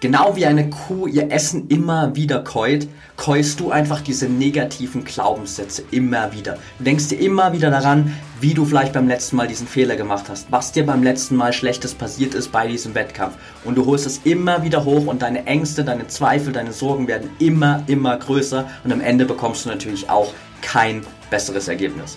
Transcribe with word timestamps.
Genau 0.00 0.34
wie 0.34 0.46
eine 0.46 0.70
Kuh 0.70 1.06
ihr 1.06 1.30
Essen 1.30 1.68
immer 1.68 2.16
wieder 2.16 2.42
keut, 2.42 2.88
keust 3.18 3.60
du 3.60 3.70
einfach 3.70 4.00
diese 4.00 4.30
negativen 4.30 5.04
Glaubenssätze 5.04 5.82
immer 5.90 6.32
wieder. 6.32 6.56
Du 6.78 6.84
denkst 6.84 7.08
dir 7.08 7.20
immer 7.20 7.52
wieder 7.52 7.70
daran, 7.70 8.14
wie 8.40 8.54
du 8.54 8.64
vielleicht 8.64 8.94
beim 8.94 9.08
letzten 9.08 9.36
Mal 9.36 9.46
diesen 9.46 9.66
Fehler 9.66 9.96
gemacht 9.96 10.30
hast, 10.30 10.50
was 10.50 10.72
dir 10.72 10.86
beim 10.86 11.02
letzten 11.02 11.36
Mal 11.36 11.52
Schlechtes 11.52 11.94
passiert 11.94 12.32
ist 12.32 12.50
bei 12.50 12.66
diesem 12.66 12.94
Wettkampf. 12.94 13.34
Und 13.62 13.76
du 13.76 13.84
holst 13.84 14.06
es 14.06 14.22
immer 14.24 14.62
wieder 14.62 14.86
hoch 14.86 15.06
und 15.06 15.20
deine 15.20 15.44
Ängste, 15.44 15.84
deine 15.84 16.06
Zweifel, 16.06 16.54
deine 16.54 16.72
Sorgen 16.72 17.06
werden 17.06 17.28
immer, 17.38 17.82
immer 17.86 18.16
größer 18.16 18.70
und 18.84 18.92
am 18.92 19.02
Ende 19.02 19.26
bekommst 19.26 19.66
du 19.66 19.68
natürlich 19.68 20.08
auch 20.08 20.32
kein 20.62 21.02
besseres 21.28 21.68
Ergebnis. 21.68 22.16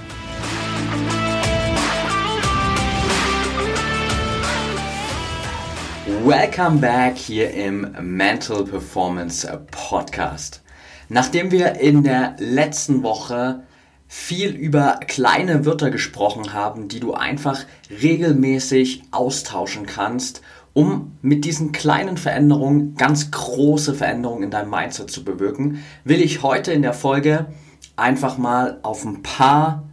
Welcome 6.23 6.81
back 6.81 7.17
hier 7.17 7.49
im 7.49 7.95
Mental 7.99 8.63
Performance 8.63 9.47
Podcast. 9.71 10.61
Nachdem 11.09 11.49
wir 11.49 11.79
in 11.79 12.03
der 12.03 12.35
letzten 12.37 13.01
Woche 13.01 13.63
viel 14.07 14.51
über 14.51 14.99
kleine 15.07 15.65
Wörter 15.65 15.89
gesprochen 15.89 16.53
haben, 16.53 16.89
die 16.89 16.99
du 16.99 17.15
einfach 17.15 17.65
regelmäßig 17.89 19.01
austauschen 19.09 19.87
kannst, 19.87 20.43
um 20.73 21.17
mit 21.23 21.43
diesen 21.43 21.71
kleinen 21.71 22.17
Veränderungen 22.17 22.93
ganz 22.95 23.31
große 23.31 23.95
Veränderungen 23.95 24.43
in 24.43 24.51
deinem 24.51 24.69
Mindset 24.69 25.09
zu 25.09 25.23
bewirken, 25.23 25.83
will 26.03 26.21
ich 26.21 26.43
heute 26.43 26.71
in 26.71 26.83
der 26.83 26.93
Folge 26.93 27.47
einfach 27.95 28.37
mal 28.37 28.77
auf 28.83 29.03
ein 29.05 29.23
paar 29.23 29.89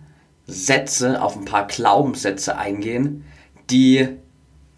Sätze, 0.46 1.22
auf 1.22 1.38
ein 1.38 1.46
paar 1.46 1.66
Glaubenssätze 1.66 2.58
eingehen, 2.58 3.24
die 3.70 4.18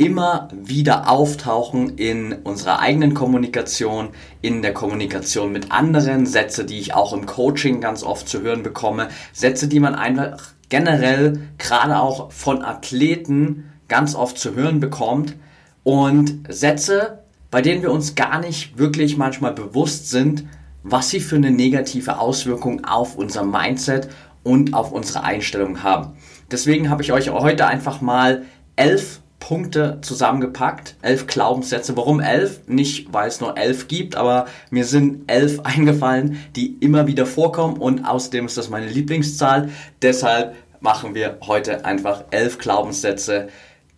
immer 0.01 0.48
wieder 0.55 1.11
auftauchen 1.11 1.98
in 1.98 2.33
unserer 2.33 2.79
eigenen 2.79 3.12
Kommunikation, 3.12 4.09
in 4.41 4.62
der 4.62 4.73
Kommunikation 4.73 5.53
mit 5.53 5.70
anderen, 5.70 6.25
Sätze, 6.25 6.65
die 6.65 6.79
ich 6.79 6.95
auch 6.95 7.12
im 7.12 7.27
Coaching 7.27 7.83
ganz 7.83 8.03
oft 8.03 8.27
zu 8.27 8.41
hören 8.41 8.62
bekomme, 8.62 9.09
Sätze, 9.34 9.69
die 9.69 9.78
man 9.78 9.95
einfach 9.95 10.55
generell 10.71 11.43
gerade 11.59 12.01
auch 12.01 12.33
von 12.33 12.65
Athleten 12.65 13.71
ganz 13.89 14.15
oft 14.15 14.39
zu 14.39 14.55
hören 14.55 14.81
bekommt 14.81 15.37
und 15.83 16.45
Sätze, 16.48 17.23
bei 17.51 17.61
denen 17.61 17.83
wir 17.83 17.93
uns 17.93 18.15
gar 18.15 18.41
nicht 18.41 18.78
wirklich 18.78 19.19
manchmal 19.19 19.53
bewusst 19.53 20.09
sind, 20.09 20.45
was 20.83 21.11
sie 21.11 21.21
für 21.21 21.37
eine 21.37 21.51
negative 21.51 22.19
Auswirkung 22.19 22.87
auf 22.87 23.17
unser 23.17 23.45
Mindset 23.45 24.09
und 24.45 24.73
auf 24.73 24.93
unsere 24.93 25.25
Einstellung 25.25 25.83
haben. 25.83 26.17
Deswegen 26.51 26.89
habe 26.89 27.03
ich 27.03 27.12
euch 27.12 27.28
heute 27.28 27.67
einfach 27.67 28.01
mal 28.01 28.47
elf 28.77 29.20
Punkte 29.41 29.99
zusammengepackt, 30.03 30.95
elf 31.03 31.27
Glaubenssätze. 31.27 31.97
Warum 31.97 32.21
elf? 32.21 32.61
Nicht, 32.69 33.12
weil 33.12 33.27
es 33.27 33.41
nur 33.41 33.56
elf 33.56 33.89
gibt, 33.89 34.15
aber 34.15 34.47
mir 34.71 34.84
sind 34.84 35.28
elf 35.28 35.59
eingefallen, 35.65 36.39
die 36.55 36.77
immer 36.81 37.09
wieder 37.09 37.27
vorkommen 37.27 37.79
und 37.79 38.05
außerdem 38.05 38.47
ist 38.47 38.56
das 38.56 38.71
meine 38.71 38.87
Lieblingszahl. 38.87 39.71
Deshalb 40.03 40.55
machen 40.81 41.15
wir 41.15 41.39
heute 41.47 41.84
einfach 41.84 42.25
elf 42.31 42.59
Glaubenssätze, 42.59 43.49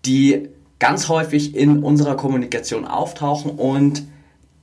die 0.07 0.49
ganz 0.79 1.09
häufig 1.09 1.55
in 1.55 1.83
unserer 1.83 2.17
Kommunikation 2.17 2.87
auftauchen 2.87 3.51
und 3.53 4.05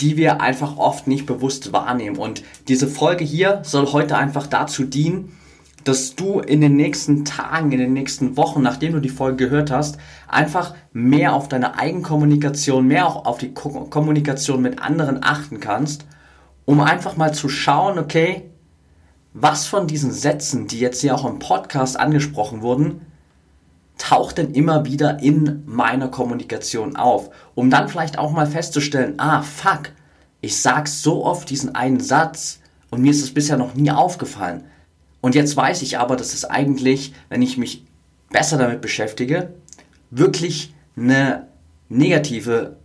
die 0.02 0.18
wir 0.18 0.42
einfach 0.42 0.78
oft 0.78 1.08
nicht 1.08 1.26
bewusst 1.26 1.74
wahrnehmen. 1.74 2.18
Und 2.18 2.44
diese 2.68 2.88
Folge 2.88 3.26
hier 3.26 3.62
soll 3.64 3.92
heute 3.92 4.18
einfach 4.18 4.48
dazu 4.48 4.86
dienen, 4.86 5.38
dass 5.90 6.14
du 6.14 6.40
in 6.40 6.62
den 6.62 6.76
nächsten 6.76 7.26
Tagen, 7.26 7.72
in 7.72 7.80
den 7.80 7.94
nächsten 7.94 8.38
Wochen, 8.38 8.62
nachdem 8.62 8.94
du 8.94 9.00
die 9.00 9.10
Folge 9.10 9.46
gehört 9.46 9.72
hast, 9.72 9.98
einfach 10.28 10.76
mehr 10.94 11.34
auf 11.34 11.48
deine 11.48 11.80
Eigenkommunikation, 11.80 12.86
mehr 12.86 13.08
auch 13.08 13.26
auf 13.26 13.40
die 13.40 13.56
Ko 13.56 13.88
Kommunikation 13.90 14.62
mit 14.62 14.80
anderen 14.80 15.24
achten 15.24 15.60
kannst, 15.60 16.06
um 16.66 16.80
einfach 16.80 17.18
mal 17.18 17.34
zu 17.34 17.50
schauen, 17.50 17.98
okay, 17.98 18.52
was 19.34 19.66
von 19.66 19.88
diesen 19.88 20.12
Sätzen, 20.12 20.68
die 20.68 20.80
jetzt 20.80 21.02
hier 21.02 21.16
auch 21.16 21.26
im 21.26 21.40
Podcast 21.40 22.00
angesprochen 22.00 22.62
wurden, 22.62 23.02
taucht 23.98 24.38
denn 24.38 24.54
immer 24.54 24.86
wieder 24.86 25.24
in 25.24 25.64
meiner 25.66 26.10
Kommunikation 26.10 26.98
auf, 26.98 27.32
um 27.56 27.72
dann 27.72 27.90
vielleicht 27.90 28.20
auch 28.20 28.32
mal 28.32 28.46
festzustellen, 28.46 29.16
ah, 29.18 29.42
fuck, 29.42 29.90
ich 30.40 30.62
sag 30.62 30.88
so 30.88 31.26
oft 31.26 31.50
diesen 31.50 31.74
einen 31.74 32.00
Satz 32.00 32.60
und 32.92 33.02
mir 33.02 33.10
ist 33.10 33.24
es 33.24 33.34
bisher 33.34 33.58
noch 33.58 33.74
nie 33.74 33.90
aufgefallen. 33.90 34.66
Und 35.22 35.36
jetzt 35.36 35.56
weiß 35.56 35.82
ich 35.82 35.98
aber, 35.98 36.16
dass 36.16 36.34
es 36.34 36.46
eigentlich, 36.46 37.14
wenn 37.30 37.42
ich 37.42 37.58
mich 37.58 37.86
besser 38.30 38.58
damit 38.58 38.82
beschäftige, 38.82 39.54
wirklich 40.12 40.74
eine 40.96 41.48
negative 41.90 42.78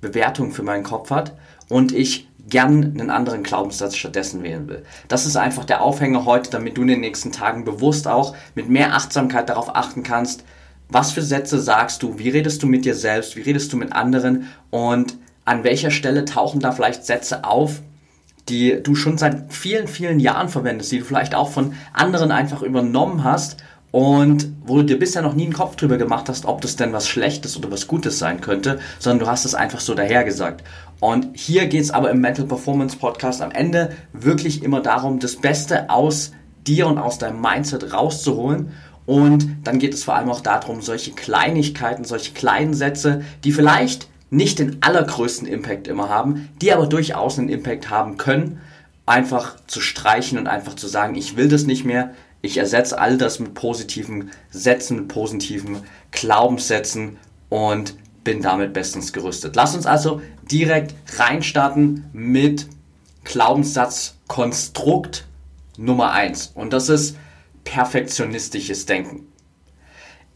Bewertung 0.00 0.52
für 0.52 0.62
meinen 0.62 0.84
Kopf 0.84 1.10
hat 1.10 1.36
und 1.68 1.92
ich 1.92 2.28
gern 2.46 2.84
einen 2.84 3.10
anderen 3.10 3.42
Glaubenssatz 3.42 3.96
stattdessen 3.96 4.42
wählen 4.42 4.68
will. 4.68 4.84
Das 5.08 5.24
ist 5.24 5.36
einfach 5.36 5.64
der 5.64 5.80
Aufhänger 5.80 6.26
heute, 6.26 6.50
damit 6.50 6.76
du 6.76 6.82
in 6.82 6.88
den 6.88 7.00
nächsten 7.00 7.32
Tagen 7.32 7.64
bewusst 7.64 8.06
auch 8.06 8.36
mit 8.54 8.68
mehr 8.68 8.94
Achtsamkeit 8.94 9.48
darauf 9.48 9.74
achten 9.74 10.02
kannst, 10.02 10.44
was 10.88 11.12
für 11.12 11.22
Sätze 11.22 11.58
sagst 11.58 12.02
du, 12.02 12.18
wie 12.18 12.28
redest 12.28 12.62
du 12.62 12.66
mit 12.66 12.84
dir 12.84 12.94
selbst, 12.94 13.36
wie 13.36 13.40
redest 13.40 13.72
du 13.72 13.78
mit 13.78 13.92
anderen 13.92 14.48
und 14.70 15.16
an 15.46 15.64
welcher 15.64 15.90
Stelle 15.90 16.24
tauchen 16.24 16.60
da 16.60 16.72
vielleicht 16.72 17.04
Sätze 17.04 17.44
auf, 17.44 17.80
die 18.48 18.82
du 18.82 18.94
schon 18.94 19.18
seit 19.18 19.52
vielen, 19.52 19.88
vielen 19.88 20.20
Jahren 20.20 20.48
verwendest, 20.48 20.92
die 20.92 20.98
du 20.98 21.04
vielleicht 21.04 21.34
auch 21.34 21.50
von 21.50 21.74
anderen 21.92 22.30
einfach 22.30 22.62
übernommen 22.62 23.24
hast 23.24 23.56
und 23.94 24.48
wo 24.66 24.78
du 24.78 24.82
dir 24.82 24.98
bisher 24.98 25.22
noch 25.22 25.34
nie 25.34 25.44
einen 25.44 25.52
Kopf 25.52 25.76
drüber 25.76 25.98
gemacht 25.98 26.28
hast, 26.28 26.46
ob 26.46 26.60
das 26.60 26.74
denn 26.74 26.92
was 26.92 27.08
Schlechtes 27.08 27.56
oder 27.56 27.70
was 27.70 27.86
Gutes 27.86 28.18
sein 28.18 28.40
könnte, 28.40 28.80
sondern 28.98 29.20
du 29.20 29.30
hast 29.30 29.44
es 29.44 29.54
einfach 29.54 29.78
so 29.78 29.94
dahergesagt. 29.94 30.64
Und 30.98 31.28
hier 31.34 31.66
geht 31.66 31.82
es 31.82 31.92
aber 31.92 32.10
im 32.10 32.20
Mental 32.20 32.46
Performance 32.46 32.96
Podcast 32.96 33.40
am 33.40 33.52
Ende 33.52 33.92
wirklich 34.12 34.64
immer 34.64 34.80
darum, 34.80 35.20
das 35.20 35.36
Beste 35.36 35.90
aus 35.90 36.32
dir 36.66 36.88
und 36.88 36.98
aus 36.98 37.18
deinem 37.18 37.40
Mindset 37.40 37.92
rauszuholen. 37.92 38.72
Und 39.06 39.46
dann 39.62 39.78
geht 39.78 39.94
es 39.94 40.02
vor 40.02 40.16
allem 40.16 40.30
auch 40.30 40.40
darum, 40.40 40.82
solche 40.82 41.12
Kleinigkeiten, 41.12 42.04
solche 42.04 42.32
kleinen 42.32 42.74
Sätze, 42.74 43.22
die 43.44 43.52
vielleicht 43.52 44.08
nicht 44.30 44.58
den 44.58 44.82
allergrößten 44.82 45.46
Impact 45.46 45.88
immer 45.88 46.08
haben, 46.08 46.48
die 46.60 46.72
aber 46.72 46.86
durchaus 46.86 47.38
einen 47.38 47.48
Impact 47.48 47.90
haben 47.90 48.16
können, 48.16 48.60
einfach 49.06 49.56
zu 49.66 49.80
streichen 49.80 50.38
und 50.38 50.46
einfach 50.46 50.74
zu 50.74 50.88
sagen, 50.88 51.14
ich 51.14 51.36
will 51.36 51.48
das 51.48 51.64
nicht 51.64 51.84
mehr, 51.84 52.14
ich 52.42 52.58
ersetze 52.58 52.98
all 52.98 53.16
das 53.16 53.38
mit 53.38 53.54
positiven 53.54 54.30
Sätzen, 54.50 54.96
mit 54.96 55.08
positiven 55.08 55.78
Glaubenssätzen 56.10 57.16
und 57.48 57.94
bin 58.22 58.42
damit 58.42 58.72
bestens 58.72 59.12
gerüstet. 59.12 59.56
Lass 59.56 59.74
uns 59.74 59.86
also 59.86 60.20
direkt 60.50 60.94
reinstarten 61.16 62.04
mit 62.12 62.66
Glaubenssatzkonstrukt 63.24 65.26
Nummer 65.76 66.12
1 66.12 66.52
und 66.54 66.72
das 66.72 66.88
ist 66.88 67.16
perfektionistisches 67.64 68.86
Denken. 68.86 69.26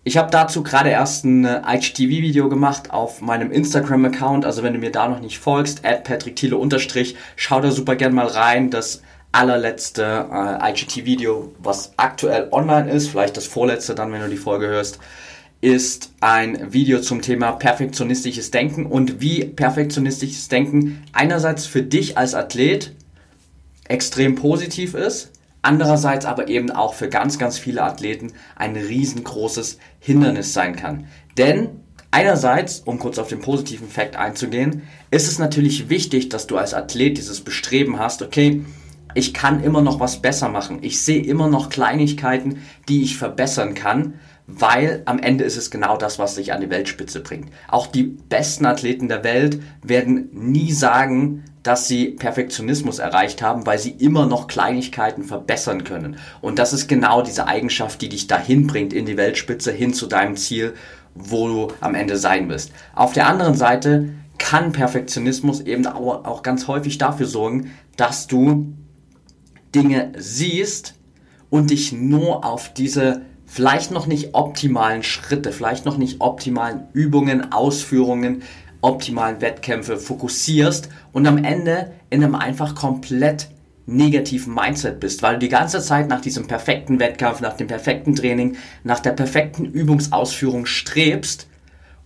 Ich 0.09 0.17
habe 0.17 0.31
dazu 0.31 0.63
gerade 0.63 0.89
erst 0.89 1.27
ein 1.27 1.45
äh, 1.45 1.61
IGTV-Video 1.67 2.49
gemacht 2.49 2.93
auf 2.93 3.21
meinem 3.21 3.53
Instagram-Account. 3.53 4.47
Also 4.47 4.63
wenn 4.63 4.73
du 4.73 4.79
mir 4.79 4.91
da 4.91 5.07
noch 5.07 5.21
nicht 5.21 5.39
folgst, 5.39 5.83
patrickthiele 5.83 6.57
unterstrich, 6.57 7.15
schau 7.37 7.61
da 7.61 7.71
super 7.71 7.95
gern 7.95 8.15
mal 8.15 8.27
rein. 8.27 8.71
Das 8.71 9.03
allerletzte 9.33 10.27
äh, 10.33 10.71
IGTV-Video, 10.71 11.53
was 11.59 11.93
aktuell 11.99 12.49
online 12.53 12.91
ist, 12.91 13.09
vielleicht 13.09 13.37
das 13.37 13.47
vorletzte 13.47 13.95
dann, 13.95 14.11
wenn 14.11 14.23
du 14.23 14.31
die 14.31 14.39
Folge 14.39 14.69
hörst, 14.69 14.99
ist 15.61 16.11
ein 16.21 16.73
Video 16.73 17.03
zum 17.03 17.21
Thema 17.21 17.53
perfektionistisches 17.53 18.51
Denken 18.51 18.87
und 18.87 19.21
wie 19.21 19.45
perfektionistisches 19.45 20.49
Denken 20.49 21.05
einerseits 21.13 21.67
für 21.67 21.83
dich 21.83 22.17
als 22.17 22.35
Athlet 22.35 22.95
extrem 23.89 24.37
positiv 24.37 24.95
ist, 24.95 25.33
andererseits 25.63 26.27
aber 26.27 26.49
eben 26.49 26.71
auch 26.71 26.95
für 26.95 27.09
ganz, 27.09 27.39
ganz 27.39 27.59
viele 27.59 27.83
Athleten 27.83 28.33
ein 28.57 28.77
riesengroßes 28.77 29.79
Hindernis 29.99 30.53
sein 30.53 30.77
kann. 30.77 31.07
Denn 31.37 31.69
einerseits, 32.11 32.81
um 32.81 32.99
kurz 32.99 33.19
auf 33.19 33.29
den 33.29 33.41
positiven 33.41 33.89
Fakt 33.89 34.17
einzugehen, 34.17 34.83
ist 35.11 35.29
es 35.29 35.39
natürlich 35.39 35.89
wichtig, 35.89 36.29
dass 36.29 36.47
du 36.47 36.57
als 36.57 36.75
Athlet 36.75 37.19
dieses 37.19 37.41
Bestreben 37.41 37.99
hast, 37.99 38.23
okay, 38.23 38.65
ich 39.15 39.35
kann 39.35 39.63
immer 39.63 39.81
noch 39.81 40.01
was 40.01 40.21
besser 40.21 40.49
machen. 40.49 40.79
Ich 40.83 41.03
sehe 41.03 41.23
immer 41.23 41.49
noch 41.49 41.71
Kleinigkeiten, 41.71 42.63
die 42.89 43.03
ich 43.03 43.17
verbessern 43.17 43.75
kann, 43.75 44.15
weil 44.47 45.03
am 45.07 45.19
Ende 45.19 45.45
ist 45.45 45.57
es 45.57 45.71
genau 45.71 45.97
das, 45.97 46.19
was 46.19 46.37
dich 46.37 46.53
an 46.53 46.61
die 46.61 46.71
Weltspitze 46.71 47.21
bringt. 47.21 47.51
Auch 47.69 47.87
die 47.87 48.05
besten 48.05 48.67
Athleten 48.67 49.09
der 49.09 49.25
Welt 49.25 49.61
werden 49.83 50.29
nie 50.33 50.73
sagen, 50.73 51.45
dass 51.63 51.89
sie 51.89 52.11
Perfektionismus 52.11 52.99
erreicht 52.99 53.43
haben, 53.43 53.67
weil 53.67 53.79
sie 53.79 53.91
immer 53.91 54.27
noch 54.27 54.47
Kleinigkeiten 54.47 55.25
verbessern 55.25 55.85
können. 55.85 56.17
Und 56.41 56.59
das 56.59 56.73
ist 56.73 56.89
genau 56.89 57.23
diese 57.23 57.47
Eigenschaft, 57.47 58.01
die 58.01 58.09
dich 58.09 58.27
dahin 58.27 58.67
bringt 58.67 58.93
in 58.93 59.07
die 59.07 59.17
Weltspitze, 59.17 59.73
hin 59.73 59.93
zu 59.93 60.07
deinem 60.07 60.37
Ziel, 60.37 60.75
wo 61.15 61.49
du 61.49 61.69
am 61.81 61.95
Ende 61.95 62.17
sein 62.17 62.49
wirst. 62.49 62.73
Auf 62.95 63.13
der 63.13 63.27
anderen 63.27 63.55
Seite 63.55 64.11
kann 64.39 64.73
Perfektionismus 64.73 65.61
eben 65.61 65.87
auch 65.87 66.43
ganz 66.43 66.69
häufig 66.69 66.97
dafür 66.99 67.27
sorgen, 67.27 67.73
dass 67.97 68.29
du 68.29 68.73
Dinge 69.75 70.13
siehst 70.17 70.95
und 71.51 71.71
dich 71.71 71.93
nur 71.93 72.45
auf 72.45 72.73
diese 72.73 73.23
vielleicht 73.47 73.91
noch 73.91 74.07
nicht 74.07 74.35
optimalen 74.35 75.03
Schritte, 75.03 75.53
vielleicht 75.53 75.87
noch 75.87 75.97
nicht 75.97 76.21
optimalen 76.21 76.83
Übungen, 76.93 77.53
Ausführungen, 77.53 78.43
optimalen 78.81 79.41
Wettkämpfe 79.41 79.97
fokussierst 79.97 80.89
und 81.13 81.27
am 81.27 81.43
Ende 81.43 81.93
in 82.11 82.23
einem 82.23 82.35
einfach 82.35 82.75
komplett 82.75 83.49
negativen 83.87 84.55
Mindset 84.55 85.01
bist, 85.01 85.23
weil 85.23 85.35
du 85.35 85.41
die 85.41 85.49
ganze 85.49 85.81
Zeit 85.81 86.09
nach 86.09 86.21
diesem 86.21 86.47
perfekten 86.47 87.01
Wettkampf, 87.01 87.41
nach 87.41 87.55
dem 87.55 87.67
perfekten 87.67 88.15
Training, 88.15 88.57
nach 88.85 89.01
der 89.01 89.13
perfekten 89.13 89.65
Übungsausführung 89.65 90.67
strebst 90.67 91.49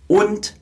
und 0.07 0.55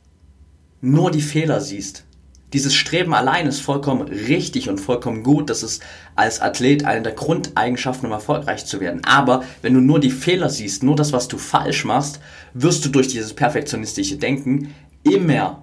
nur 0.82 1.12
die 1.12 1.22
Fehler 1.22 1.62
siehst. 1.62 2.06
Dieses 2.54 2.74
Streben 2.74 3.14
allein 3.14 3.48
ist 3.48 3.62
vollkommen 3.62 4.02
richtig 4.02 4.68
und 4.68 4.80
vollkommen 4.80 5.24
gut. 5.24 5.50
Das 5.50 5.64
ist 5.64 5.82
als 6.16 6.42
Athlet 6.42 6.84
eine 6.84 7.02
der 7.02 7.14
Grundeigenschaften, 7.14 8.08
um 8.08 8.12
erfolgreich 8.12 8.66
zu 8.66 8.82
werden. 8.82 9.02
Aber 9.06 9.44
wenn 9.62 9.74
du 9.74 9.80
nur 9.80 10.02
die 10.02 10.12
Fehler 10.12 10.50
siehst, 10.50 10.84
nur 10.84 10.98
das, 10.98 11.14
was 11.14 11.30
du 11.30 11.38
falsch 11.38 11.86
machst, 11.86 12.20
wirst 12.54 12.84
du 12.84 12.90
durch 12.90 13.08
dieses 13.08 13.34
perfektionistische 13.34 14.18
Denken 14.18 14.74
immer 15.04 15.61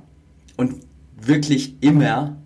und 0.58 0.74
wirklich 1.16 1.82
immer 1.82 2.36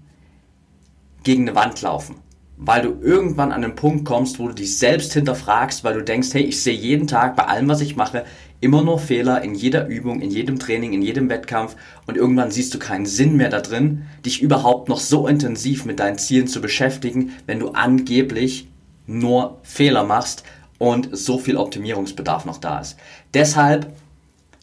gegen 1.24 1.48
eine 1.48 1.56
Wand 1.56 1.80
laufen. 1.82 2.16
Weil 2.56 2.82
du 2.82 3.00
irgendwann 3.00 3.50
an 3.50 3.62
den 3.62 3.74
Punkt 3.74 4.04
kommst, 4.04 4.38
wo 4.38 4.46
du 4.46 4.54
dich 4.54 4.78
selbst 4.78 5.12
hinterfragst, 5.14 5.82
weil 5.82 5.94
du 5.94 6.04
denkst, 6.04 6.28
hey, 6.32 6.42
ich 6.42 6.62
sehe 6.62 6.76
jeden 6.76 7.08
Tag 7.08 7.34
bei 7.34 7.46
allem, 7.46 7.68
was 7.68 7.80
ich 7.80 7.96
mache, 7.96 8.24
immer 8.60 8.82
nur 8.82 9.00
Fehler 9.00 9.42
in 9.42 9.54
jeder 9.54 9.88
Übung, 9.88 10.20
in 10.20 10.30
jedem 10.30 10.58
Training, 10.60 10.92
in 10.92 11.02
jedem 11.02 11.28
Wettkampf 11.28 11.74
und 12.06 12.16
irgendwann 12.16 12.52
siehst 12.52 12.72
du 12.74 12.78
keinen 12.78 13.06
Sinn 13.06 13.36
mehr 13.36 13.48
da 13.48 13.60
drin, 13.60 14.02
dich 14.24 14.42
überhaupt 14.42 14.88
noch 14.88 15.00
so 15.00 15.26
intensiv 15.26 15.84
mit 15.84 15.98
deinen 15.98 16.18
Zielen 16.18 16.46
zu 16.46 16.60
beschäftigen, 16.60 17.32
wenn 17.46 17.58
du 17.58 17.70
angeblich 17.70 18.68
nur 19.06 19.58
Fehler 19.62 20.04
machst 20.04 20.44
und 20.78 21.16
so 21.16 21.38
viel 21.38 21.56
Optimierungsbedarf 21.56 22.44
noch 22.44 22.58
da 22.58 22.78
ist. 22.78 22.96
Deshalb 23.34 23.92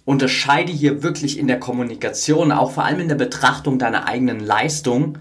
unterscheide 0.10 0.72
hier 0.72 1.04
wirklich 1.04 1.38
in 1.38 1.46
der 1.46 1.60
Kommunikation, 1.60 2.52
auch 2.52 2.72
vor 2.72 2.84
allem 2.84 3.00
in 3.00 3.10
der 3.10 3.16
Betrachtung 3.16 3.78
deiner 3.78 4.08
eigenen 4.08 4.40
Leistung, 4.40 5.20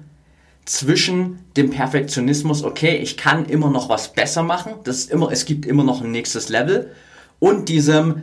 zwischen 0.64 1.40
dem 1.58 1.68
Perfektionismus, 1.68 2.64
okay, 2.64 2.96
ich 2.96 3.18
kann 3.18 3.44
immer 3.44 3.68
noch 3.68 3.90
was 3.90 4.14
besser 4.14 4.42
machen, 4.42 4.72
das 4.84 5.04
immer, 5.04 5.30
es 5.30 5.44
gibt 5.44 5.66
immer 5.66 5.84
noch 5.84 6.00
ein 6.00 6.10
nächstes 6.10 6.48
Level, 6.48 6.90
und 7.38 7.68
diesem, 7.68 8.22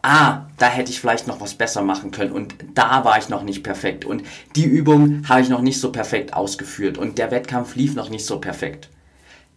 ah, 0.00 0.46
da 0.56 0.68
hätte 0.68 0.90
ich 0.90 1.00
vielleicht 1.00 1.26
noch 1.26 1.42
was 1.42 1.52
besser 1.52 1.82
machen 1.82 2.12
können 2.12 2.32
und 2.32 2.54
da 2.72 3.04
war 3.04 3.18
ich 3.18 3.28
noch 3.28 3.42
nicht 3.42 3.62
perfekt 3.62 4.06
und 4.06 4.22
die 4.56 4.64
Übung 4.64 5.28
habe 5.28 5.42
ich 5.42 5.50
noch 5.50 5.60
nicht 5.60 5.80
so 5.80 5.92
perfekt 5.92 6.32
ausgeführt 6.32 6.96
und 6.96 7.18
der 7.18 7.30
Wettkampf 7.30 7.74
lief 7.74 7.94
noch 7.94 8.08
nicht 8.08 8.24
so 8.24 8.40
perfekt. 8.40 8.88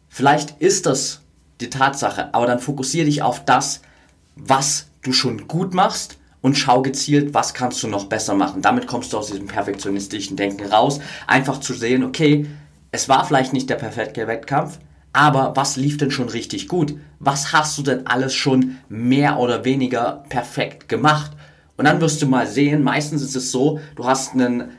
Vielleicht 0.10 0.60
ist 0.62 0.88
das 0.88 1.22
die 1.62 1.70
Tatsache, 1.70 2.34
aber 2.34 2.48
dann 2.48 2.60
fokussiere 2.60 3.06
dich 3.06 3.22
auf 3.22 3.46
das, 3.46 3.82
was 4.36 4.88
du 5.04 5.14
schon 5.14 5.48
gut 5.48 5.74
machst 5.74 6.18
und 6.44 6.56
schau 6.56 6.84
gezielt, 6.84 7.34
was 7.34 7.56
kannst 7.56 7.82
du 7.82 7.88
noch 7.88 8.06
besser 8.06 8.36
machen. 8.36 8.62
Damit 8.62 8.86
kommst 8.86 9.14
du 9.14 9.18
aus 9.18 9.28
diesem 9.28 9.48
perfektionistischen 9.48 10.38
Denken 10.38 10.66
raus, 10.66 11.00
einfach 11.26 11.60
zu 11.60 11.74
sehen, 11.74 12.04
okay, 12.04 12.46
es 12.92 13.10
war 13.10 13.26
vielleicht 13.26 13.54
nicht 13.54 13.70
der 13.70 13.78
perfekte 13.78 14.28
Wettkampf, 14.28 14.78
aber 15.14 15.56
was 15.56 15.78
lief 15.78 15.98
denn 15.98 16.12
schon 16.12 16.30
richtig 16.30 16.68
gut? 16.68 16.96
Was 17.20 17.54
hast 17.54 17.78
du 17.78 17.82
denn 17.82 18.06
alles 18.06 18.36
schon 18.36 18.78
mehr 18.90 19.40
oder 19.40 19.64
weniger 19.64 20.26
perfekt 20.30 20.90
gemacht? 20.90 21.32
Und 21.78 21.86
dann 21.86 22.02
wirst 22.02 22.22
du 22.22 22.28
mal 22.28 22.46
sehen, 22.46 22.84
meistens 22.84 23.24
ist 23.24 23.36
es 23.36 23.52
so, 23.52 23.80
du 23.96 24.06
hast 24.06 24.34
einen 24.34 24.72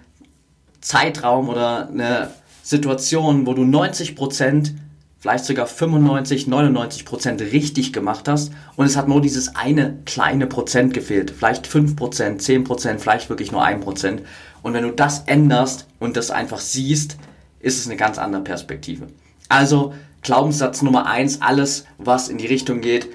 Zeitraum 0.80 1.48
oder 1.48 1.88
eine 1.88 2.30
Situation, 2.62 3.46
wo 3.46 3.54
du 3.54 3.64
90 3.64 4.14
Prozent, 4.14 4.74
vielleicht 5.24 5.46
sogar 5.46 5.66
95, 5.66 6.48
99 6.48 7.06
Prozent 7.06 7.40
richtig 7.40 7.94
gemacht 7.94 8.28
hast 8.28 8.52
und 8.76 8.84
es 8.84 8.94
hat 8.94 9.08
nur 9.08 9.22
dieses 9.22 9.56
eine 9.56 9.96
kleine 10.04 10.46
Prozent 10.46 10.92
gefehlt. 10.92 11.30
Vielleicht 11.30 11.66
5 11.66 11.96
Prozent, 11.96 12.42
10 12.42 12.64
Prozent, 12.64 13.00
vielleicht 13.00 13.30
wirklich 13.30 13.50
nur 13.50 13.64
1 13.64 13.82
Prozent. 13.82 14.20
Und 14.60 14.74
wenn 14.74 14.82
du 14.82 14.90
das 14.90 15.20
änderst 15.20 15.86
und 15.98 16.18
das 16.18 16.30
einfach 16.30 16.58
siehst, 16.58 17.16
ist 17.60 17.78
es 17.78 17.86
eine 17.86 17.96
ganz 17.96 18.18
andere 18.18 18.42
Perspektive. 18.42 19.06
Also 19.48 19.94
Glaubenssatz 20.20 20.82
Nummer 20.82 21.06
eins, 21.06 21.40
alles, 21.40 21.86
was 21.96 22.28
in 22.28 22.36
die 22.36 22.46
Richtung 22.46 22.82
geht, 22.82 23.08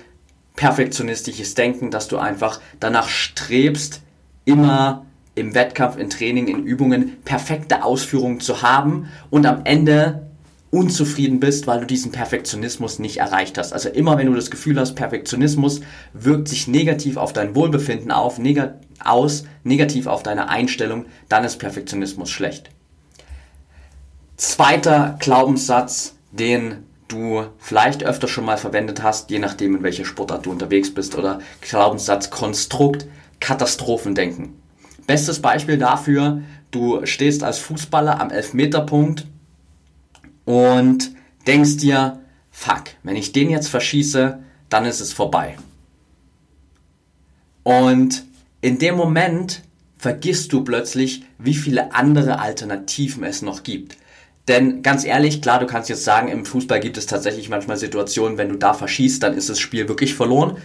perfektionistisches 0.56 1.54
Denken, 1.54 1.92
dass 1.92 2.08
du 2.08 2.18
einfach 2.18 2.60
danach 2.80 3.08
strebst, 3.08 4.02
immer 4.46 5.06
im 5.36 5.54
Wettkampf, 5.54 5.96
in 5.96 6.10
Training, 6.10 6.48
in 6.48 6.64
Übungen 6.64 7.18
perfekte 7.24 7.84
Ausführungen 7.84 8.40
zu 8.40 8.64
haben 8.64 9.10
und 9.30 9.46
am 9.46 9.62
Ende 9.66 10.29
unzufrieden 10.72 11.40
bist, 11.40 11.68
weil 11.68 11.80
du 11.80 11.86
diesen 11.86 12.12
Perfektionismus 12.12 13.00
nicht 13.00 13.18
erreicht 13.18 13.58
hast. 13.58 13.74
Also 13.74 13.90
immer 13.90 14.18
wenn 14.18 14.28
du 14.28 14.36
das 14.36 14.52
Gefühl 14.52 14.80
hast, 14.80 14.96
Perfektionismus 14.96 15.82
wirkt 16.14 16.48
sich 16.48 16.68
negativ 16.68 17.18
auf 17.18 17.34
dein 17.34 17.56
Wohlbefinden 17.56 18.12
auf, 18.12 18.38
neg 18.38 18.62
aus, 19.04 19.46
negativ 19.64 20.08
auf 20.08 20.24
deine 20.24 20.50
Einstellung, 20.50 21.06
dann 21.28 21.44
ist 21.44 21.58
Perfektionismus 21.58 22.30
schlecht. 22.30 22.70
Zweiter 24.38 25.18
Glaubenssatz, 25.20 26.16
den 26.32 26.84
du 27.08 27.46
vielleicht 27.58 28.04
öfter 28.04 28.28
schon 28.28 28.46
mal 28.46 28.58
verwendet 28.58 29.02
hast, 29.02 29.32
je 29.32 29.40
nachdem 29.40 29.76
in 29.76 29.84
welcher 29.84 30.06
Sportart 30.06 30.46
du 30.46 30.52
unterwegs 30.52 30.94
bist 30.94 31.18
oder 31.18 31.40
Glaubenssatz, 31.62 32.30
Konstrukt, 32.30 33.08
Katastrophendenken. 33.40 34.54
Bestes 35.08 35.42
Beispiel 35.42 35.80
dafür, 35.80 36.42
du 36.70 37.04
stehst 37.06 37.44
als 37.44 37.58
Fußballer 37.58 38.22
am 38.22 38.30
Elfmeterpunkt 38.30 39.26
und 40.50 41.12
denkst 41.46 41.78
dir, 41.78 42.22
fuck, 42.50 42.86
wenn 43.04 43.16
ich 43.16 43.34
den 43.34 43.52
jetzt 43.52 43.68
verschieße, 43.68 44.40
dann 44.68 44.86
ist 44.86 45.00
es 45.00 45.14
vorbei. 45.14 45.58
Und 47.62 48.26
in 48.60 48.80
dem 48.80 48.96
Moment 48.96 49.62
vergisst 50.00 50.52
du 50.52 50.64
plötzlich, 50.64 51.24
wie 51.38 51.54
viele 51.54 51.94
andere 51.94 52.40
Alternativen 52.40 53.24
es 53.26 53.44
noch 53.44 53.62
gibt. 53.62 53.96
Denn 54.48 54.82
ganz 54.82 55.06
ehrlich, 55.06 55.44
klar, 55.44 55.60
du 55.60 55.68
kannst 55.68 55.88
jetzt 55.88 56.04
sagen, 56.04 56.30
im 56.30 56.46
Fußball 56.46 56.80
gibt 56.80 56.98
es 56.98 57.06
tatsächlich 57.06 57.50
manchmal 57.50 57.78
Situationen, 57.78 58.40
wenn 58.40 58.50
du 58.50 58.56
da 58.56 58.74
verschießt, 58.74 59.22
dann 59.22 59.36
ist 59.36 59.52
das 59.52 59.60
Spiel 59.60 59.88
wirklich 59.88 60.16
verloren. 60.16 60.58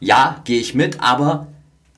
Ja, 0.00 0.40
gehe 0.46 0.60
ich 0.60 0.74
mit, 0.74 1.02
aber 1.02 1.48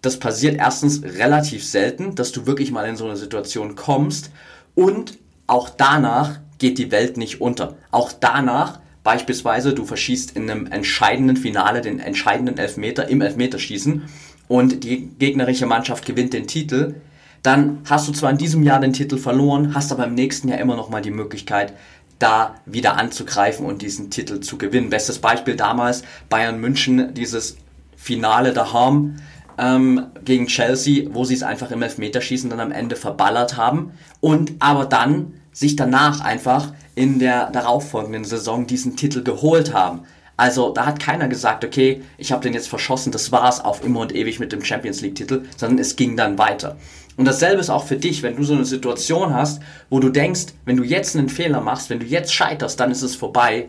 das 0.03 0.19
passiert 0.19 0.57
erstens 0.57 1.05
relativ 1.05 1.65
selten, 1.65 2.17
dass 2.17 2.33
du 2.33 2.47
wirklich 2.47 2.73
mal 2.73 2.89
in 2.89 2.97
so 2.97 3.05
eine 3.05 3.17
Situation 3.17 3.77
kommst 3.77 4.33
und 4.75 5.19
auch 5.47 5.71
danach 5.71 6.41
geht 6.59 6.79
die 6.79 6.91
Welt 6.91 7.17
nicht 7.17 7.41
unter. 7.41 7.77
Auch 7.91 8.12
danach, 8.12 8.81
beispielsweise, 9.05 9.75
du 9.75 9.85
verschießt 9.85 10.37
in 10.37 10.50
einem 10.50 10.67
entscheidenden 10.67 11.37
Finale 11.37 11.81
den 11.81 12.00
entscheidenden 12.00 12.59
Elfmeter 12.59 13.09
im 13.09 13.21
Elfmeterschießen 13.21 14.03
und 14.49 14.85
die 14.85 15.09
gegnerische 15.19 15.67
Mannschaft 15.67 16.05
gewinnt 16.05 16.33
den 16.33 16.47
Titel, 16.47 16.97
dann 17.43 17.79
hast 17.88 18.09
du 18.09 18.12
zwar 18.12 18.31
in 18.31 18.38
diesem 18.38 18.62
Jahr 18.62 18.81
den 18.81 18.93
Titel 18.93 19.17
verloren, 19.17 19.75
hast 19.75 19.93
aber 19.93 20.05
im 20.05 20.15
nächsten 20.15 20.49
Jahr 20.49 20.59
immer 20.59 20.77
noch 20.77 20.91
mal 20.91 21.03
die 21.03 21.11
Möglichkeit, 21.11 21.73
da 22.19 22.57
wieder 22.67 22.97
anzugreifen 22.97 23.65
und 23.65 23.81
diesen 23.81 24.11
Titel 24.11 24.41
zu 24.41 24.59
gewinnen. 24.59 24.91
Bestes 24.91 25.21
Beispiel 25.21 25.55
damals 25.55 26.03
Bayern 26.29 26.61
München, 26.61 27.15
dieses 27.15 27.57
Finale 27.97 28.53
daheim 28.53 29.17
ähm, 29.57 30.07
gegen 30.25 30.47
Chelsea, 30.47 31.09
wo 31.12 31.25
sie 31.25 31.35
es 31.35 31.43
einfach 31.43 31.71
im 31.71 31.83
Elfmeterschießen 31.83 32.50
dann 32.50 32.61
am 32.61 32.73
Ende 32.73 32.97
verballert 32.97 33.57
haben 33.57 33.93
und 34.21 34.53
aber 34.59 34.87
dann 34.87 35.35
sich 35.59 35.75
danach 35.75 36.21
einfach 36.21 36.73
in 36.95 37.19
der 37.19 37.50
darauffolgenden 37.50 38.25
Saison 38.25 38.69
diesen 38.69 38.95
Titel 38.95 39.25
geholt 39.25 39.75
haben. 39.75 40.03
Also 40.37 40.71
da 40.73 40.87
hat 40.87 41.00
keiner 41.00 41.27
gesagt, 41.27 41.65
okay, 41.65 42.00
ich 42.17 42.31
habe 42.31 42.45
den 42.45 42.55
jetzt 42.55 42.69
verschossen, 42.69 43.11
das 43.11 43.33
war's 43.33 43.61
auf 43.65 43.85
immer 43.85 43.99
und 43.99 44.15
ewig 44.15 44.38
mit 44.38 44.53
dem 44.53 44.62
Champions 44.65 45.00
League 45.00 45.17
Titel, 45.17 45.47
sondern 45.57 45.81
es 45.81 45.97
ging 45.97 46.17
dann 46.17 46.38
weiter. 46.38 46.77
Und 47.17 47.25
dasselbe 47.25 47.61
ist 47.61 47.71
auch 47.71 47.85
für 47.85 47.97
dich, 47.97 48.23
wenn 48.23 48.37
du 48.37 48.45
so 48.45 48.55
eine 48.55 48.65
Situation 48.65 49.35
hast, 49.35 49.61
wo 49.91 49.99
du 49.99 50.11
denkst, 50.11 50.47
wenn 50.65 50.77
du 50.77 50.85
jetzt 50.85 51.17
einen 51.17 51.29
Fehler 51.29 51.61
machst, 51.61 51.91
wenn 51.91 51.99
du 51.99 52.07
jetzt 52.07 52.33
scheiterst, 52.33 52.79
dann 52.79 52.93
ist 52.93 53.03
es 53.03 53.17
vorbei, 53.17 53.67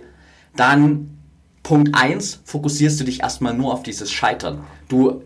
dann 0.55 1.17
Punkt 1.63 1.95
eins 1.95 2.39
fokussierst 2.45 2.99
du 2.99 3.03
dich 3.03 3.21
erstmal 3.21 3.55
nur 3.55 3.73
auf 3.73 3.81
dieses 3.81 4.11
Scheitern. 4.11 4.63
Du 4.89 5.23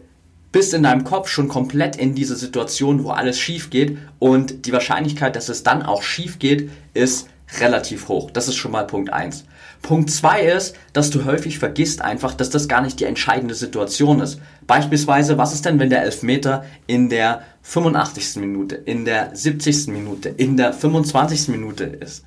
bist 0.54 0.74
in 0.74 0.84
deinem 0.84 1.04
Kopf 1.04 1.28
schon 1.28 1.50
komplett 1.50 1.98
in 1.98 2.16
dieser 2.16 2.36
Situation, 2.36 3.04
wo 3.04 3.10
alles 3.10 3.38
schief 3.38 3.70
geht 3.70 3.98
und 4.20 4.66
die 4.66 4.72
Wahrscheinlichkeit, 4.72 5.36
dass 5.36 5.50
es 5.50 5.64
dann 5.64 5.82
auch 5.84 6.04
schief 6.04 6.40
geht, 6.40 6.70
ist 6.94 7.28
relativ 7.60 8.08
hoch. 8.08 8.32
Das 8.32 8.48
ist 8.48 8.56
schon 8.56 8.72
mal 8.72 8.88
Punkt 8.88 9.12
eins. 9.12 9.46
Punkt 9.82 10.10
zwei 10.12 10.44
ist, 10.44 10.76
dass 10.94 11.10
du 11.10 11.26
häufig 11.26 11.60
vergisst 11.60 12.02
einfach, 12.02 12.36
dass 12.36 12.50
das 12.50 12.68
gar 12.68 12.82
nicht 12.82 13.00
die 13.00 13.06
entscheidende 13.06 13.56
Situation 13.56 14.22
ist. 14.22 14.40
Beispielsweise, 14.66 15.38
was 15.38 15.54
ist 15.54 15.66
denn, 15.66 15.80
wenn 15.80 15.90
der 15.90 16.04
Elfmeter 16.04 16.64
in 16.88 17.10
der 17.10 17.42
85. 17.64 18.38
Minute, 18.38 18.76
in 18.76 19.06
der 19.06 19.36
70. 19.36 19.88
Minute, 19.88 20.30
in 20.30 20.56
der 20.56 20.72
25. 20.72 21.50
Minute 21.50 21.84
ist? 21.84 22.24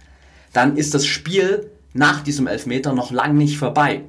Dann 0.53 0.77
ist 0.77 0.95
das 0.95 1.07
Spiel 1.07 1.71
nach 1.95 2.23
diesem 2.23 2.47
Elfmeter 2.47 2.93
noch 2.93 3.11
lang 3.11 3.37
nicht 3.37 3.57
vorbei. 3.57 4.03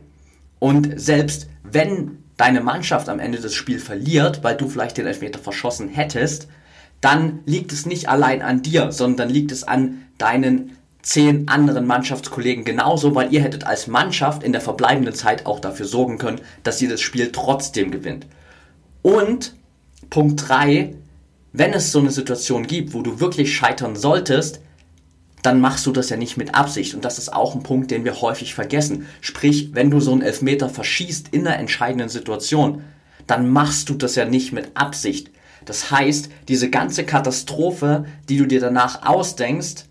Und 0.60 1.00
selbst 1.00 1.48
wenn 1.64 2.24
deine 2.38 2.62
Mannschaft 2.62 3.10
am 3.10 3.20
Ende 3.20 3.40
das 3.40 3.54
Spiel 3.54 3.80
verliert, 3.80 4.44
weil 4.44 4.56
du 4.56 4.70
vielleicht 4.70 4.98
den 4.98 5.08
Elfmeter 5.08 5.40
verschossen 5.40 5.90
hättest, 5.90 6.48
dann 7.02 7.40
liegt 7.46 7.72
es 7.72 7.86
nicht 7.86 8.10
allein 8.10 8.42
an 8.42 8.62
dir, 8.62 8.92
sondern 8.92 9.30
liegt 9.30 9.52
es 9.52 9.64
an 9.64 10.04
deinen 10.18 10.78
zehn 11.02 11.48
anderen 11.48 11.86
Mannschaftskollegen 11.88 12.66
genauso, 12.66 13.16
weil 13.16 13.34
ihr 13.34 13.42
hättet 13.42 13.66
als 13.66 13.88
Mannschaft 13.88 14.44
in 14.44 14.52
der 14.52 14.62
verbleibenden 14.62 15.16
Zeit 15.16 15.46
auch 15.46 15.60
dafür 15.60 15.86
sorgen 15.86 16.18
können, 16.18 16.42
dass 16.64 16.82
ihr 16.82 16.90
das 16.90 17.02
Spiel 17.02 17.32
trotzdem 17.32 17.92
gewinnt. 17.92 18.26
Und 19.02 19.56
Punkt 20.10 20.48
3, 20.48 20.96
wenn 21.54 21.74
es 21.74 21.92
so 21.92 22.00
eine 22.00 22.12
Situation 22.12 22.68
gibt, 22.68 22.94
wo 22.94 23.02
du 23.02 23.20
wirklich 23.20 23.56
scheitern 23.56 23.96
solltest, 23.96 24.60
dann 25.48 25.62
machst 25.62 25.86
du 25.86 25.94
das 25.94 26.10
ja 26.10 26.18
nicht 26.18 26.36
mit 26.36 26.56
Absicht. 26.56 26.94
Und 26.94 27.06
das 27.06 27.18
ist 27.18 27.32
auch 27.32 27.56
ein 27.56 27.64
Punkt, 27.64 27.90
den 27.90 28.04
wir 28.04 28.20
häufig 28.20 28.54
vergessen. 28.54 29.08
Sprich, 29.22 29.70
wenn 29.72 29.90
du 29.90 30.02
so 30.02 30.12
einen 30.12 30.22
Elfmeter 30.22 30.68
verschießt 30.68 31.30
in 31.32 31.48
einer 31.48 31.58
entscheidenden 31.58 32.10
Situation, 32.10 32.84
dann 33.28 33.50
machst 33.50 33.88
du 33.88 33.94
das 33.94 34.16
ja 34.16 34.26
nicht 34.26 34.52
mit 34.52 34.72
Absicht. 34.74 35.32
Das 35.64 35.90
heißt, 35.90 36.28
diese 36.50 36.70
ganze 36.70 37.06
Katastrophe, 37.06 38.04
die 38.28 38.36
du 38.36 38.46
dir 38.46 38.60
danach 38.60 39.08
ausdenkst, 39.08 39.86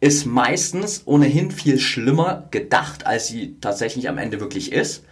ist 0.00 0.26
meistens 0.26 1.04
ohnehin 1.06 1.50
viel 1.50 1.78
schlimmer 1.78 2.48
gedacht, 2.50 3.06
als 3.06 3.28
sie 3.28 3.56
tatsächlich 3.62 4.10
am 4.10 4.18
Ende 4.18 4.40
wirklich 4.40 4.72
ist. 4.72 5.04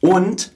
Und 0.00 0.52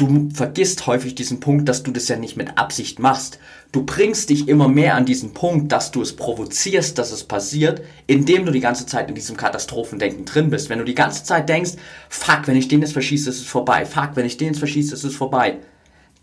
du 0.00 0.30
vergisst 0.32 0.86
häufig 0.86 1.14
diesen 1.14 1.40
Punkt, 1.40 1.68
dass 1.68 1.82
du 1.82 1.90
das 1.90 2.08
ja 2.08 2.16
nicht 2.16 2.36
mit 2.36 2.56
Absicht 2.56 2.98
machst. 2.98 3.38
Du 3.70 3.84
bringst 3.84 4.30
dich 4.30 4.48
immer 4.48 4.68
mehr 4.68 4.94
an 4.94 5.04
diesen 5.04 5.34
Punkt, 5.34 5.70
dass 5.70 5.90
du 5.90 6.00
es 6.00 6.16
provozierst, 6.16 6.98
dass 6.98 7.12
es 7.12 7.24
passiert, 7.24 7.82
indem 8.06 8.46
du 8.46 8.52
die 8.52 8.60
ganze 8.60 8.86
Zeit 8.86 9.08
in 9.08 9.14
diesem 9.14 9.36
Katastrophendenken 9.36 10.24
drin 10.24 10.50
bist. 10.50 10.70
Wenn 10.70 10.78
du 10.78 10.84
die 10.84 10.94
ganze 10.94 11.24
Zeit 11.24 11.48
denkst, 11.48 11.72
fuck, 12.08 12.46
wenn 12.46 12.56
ich 12.56 12.68
den 12.68 12.80
jetzt 12.80 12.94
verschieße, 12.94 13.28
ist 13.28 13.40
es 13.40 13.46
vorbei. 13.46 13.84
Fuck, 13.84 14.10
wenn 14.14 14.26
ich 14.26 14.38
den 14.38 14.48
jetzt 14.48 14.58
verschieße, 14.58 14.94
ist 14.94 15.04
es 15.04 15.14
vorbei. 15.14 15.58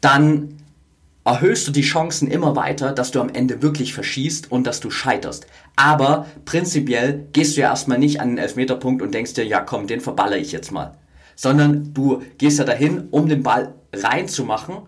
Dann 0.02 0.58
erhöhst 1.24 1.68
du 1.68 1.72
die 1.72 1.82
Chancen 1.82 2.32
immer 2.32 2.56
weiter, 2.56 2.94
dass 2.94 3.12
du 3.12 3.22
am 3.22 3.30
Ende 3.30 3.62
wirklich 3.62 3.94
verschießt 3.94 4.52
und 4.52 4.66
dass 4.66 4.80
du 4.80 4.90
scheiterst. 4.90 5.46
Aber 5.76 6.26
prinzipiell 6.46 7.28
gehst 7.34 7.56
du 7.56 7.62
ja 7.62 7.70
erstmal 7.70 8.00
nicht 8.00 8.22
an 8.22 8.30
den 8.30 8.38
Elfmeterpunkt 8.38 9.02
und 9.02 9.14
denkst 9.14 9.34
dir, 9.34 9.46
ja 9.46 9.60
komm, 9.60 9.88
den 9.88 10.00
verballere 10.00 10.40
ich 10.40 10.52
jetzt 10.52 10.72
mal. 10.72 10.98
Sondern 11.38 11.94
du 11.94 12.24
gehst 12.38 12.60
ja 12.60 12.66
dahin, 12.66 13.08
um 13.12 13.30
den 13.30 13.44
Ball 13.44 13.76
reinzumachen 13.94 14.80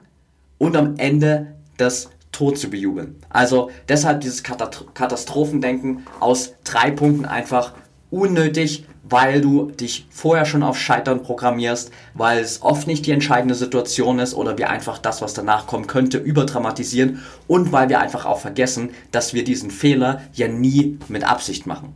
und 0.58 0.76
am 0.76 0.98
Ende 0.98 1.56
das 1.78 2.10
Tor 2.32 2.56
zu 2.56 2.70
bejubeln. 2.70 3.16
Also 3.30 3.72
deshalb 3.88 4.22
dieses 4.22 4.44
Katastrophendenken 4.44 6.06
aus 6.20 6.54
drei 6.64 6.92
Punkten 6.92 7.26
einfach 7.26 7.74
unnötig, 8.12 8.86
weil 9.04 9.42
du 9.42 9.72
dich 9.72 10.08
vorher 10.10 10.46
schon 10.46 10.64
auf 10.64 10.78
Scheitern 10.78 11.24
programmierst, 11.24 11.92
weil 12.14 12.40
es 12.40 12.62
oft 12.62 12.88
nicht 12.88 13.06
die 13.06 13.12
entscheidende 13.12 13.56
Situation 13.56 14.20
ist 14.20 14.34
oder 14.34 14.58
wir 14.58 14.70
einfach 14.70 14.98
das, 15.00 15.22
was 15.22 15.34
danach 15.34 15.68
kommen 15.68 15.88
könnte, 15.88 16.18
überdramatisieren 16.18 17.24
und 17.48 17.72
weil 17.72 17.90
wir 17.90 18.00
einfach 18.00 18.26
auch 18.26 18.40
vergessen, 18.40 18.92
dass 19.12 19.34
wir 19.34 19.44
diesen 19.44 19.72
Fehler 19.72 20.22
ja 20.34 20.48
nie 20.48 21.00
mit 21.08 21.24
Absicht 21.24 21.66
machen. 21.66 21.94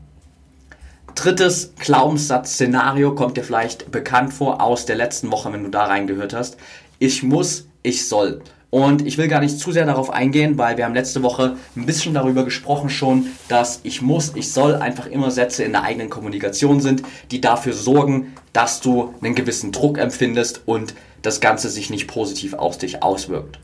Drittes 1.16 1.74
Glaubenssatz-Szenario 1.80 3.14
kommt 3.14 3.38
dir 3.38 3.44
vielleicht 3.44 3.92
bekannt 3.92 4.34
vor 4.34 4.62
aus 4.62 4.86
der 4.86 4.96
letzten 4.96 5.32
Woche, 5.32 5.54
wenn 5.54 5.64
du 5.64 5.70
da 5.70 5.86
reingehört 5.86 6.34
hast. 6.34 6.58
Ich 6.98 7.24
muss, 7.24 7.68
ich 7.84 8.08
soll. 8.08 8.42
Und 8.72 9.06
ich 9.06 9.20
will 9.20 9.28
gar 9.28 9.40
nicht 9.40 9.60
zu 9.60 9.72
sehr 9.72 9.86
darauf 9.86 10.10
eingehen, 10.10 10.58
weil 10.58 10.78
wir 10.78 10.86
haben 10.86 10.96
letzte 10.96 11.22
Woche 11.22 11.58
ein 11.76 11.86
bisschen 11.86 12.16
darüber 12.16 12.44
gesprochen 12.44 12.90
schon, 12.90 13.28
dass 13.48 13.82
ich 13.84 14.02
muss, 14.02 14.32
ich 14.34 14.52
soll 14.52 14.76
einfach 14.76 15.06
immer 15.06 15.30
Sätze 15.30 15.64
in 15.64 15.74
der 15.74 15.84
eigenen 15.84 16.10
Kommunikation 16.10 16.82
sind, 16.82 17.04
die 17.30 17.40
dafür 17.40 17.74
sorgen, 17.74 18.34
dass 18.52 18.82
du 18.82 19.14
einen 19.22 19.36
gewissen 19.36 19.72
Druck 19.72 20.00
empfindest 20.00 20.64
und 20.66 20.96
das 21.22 21.40
Ganze 21.40 21.70
sich 21.70 21.92
nicht 21.92 22.08
positiv 22.08 22.56
auf 22.56 22.80
dich 22.80 23.04
auswirkt. 23.04 23.60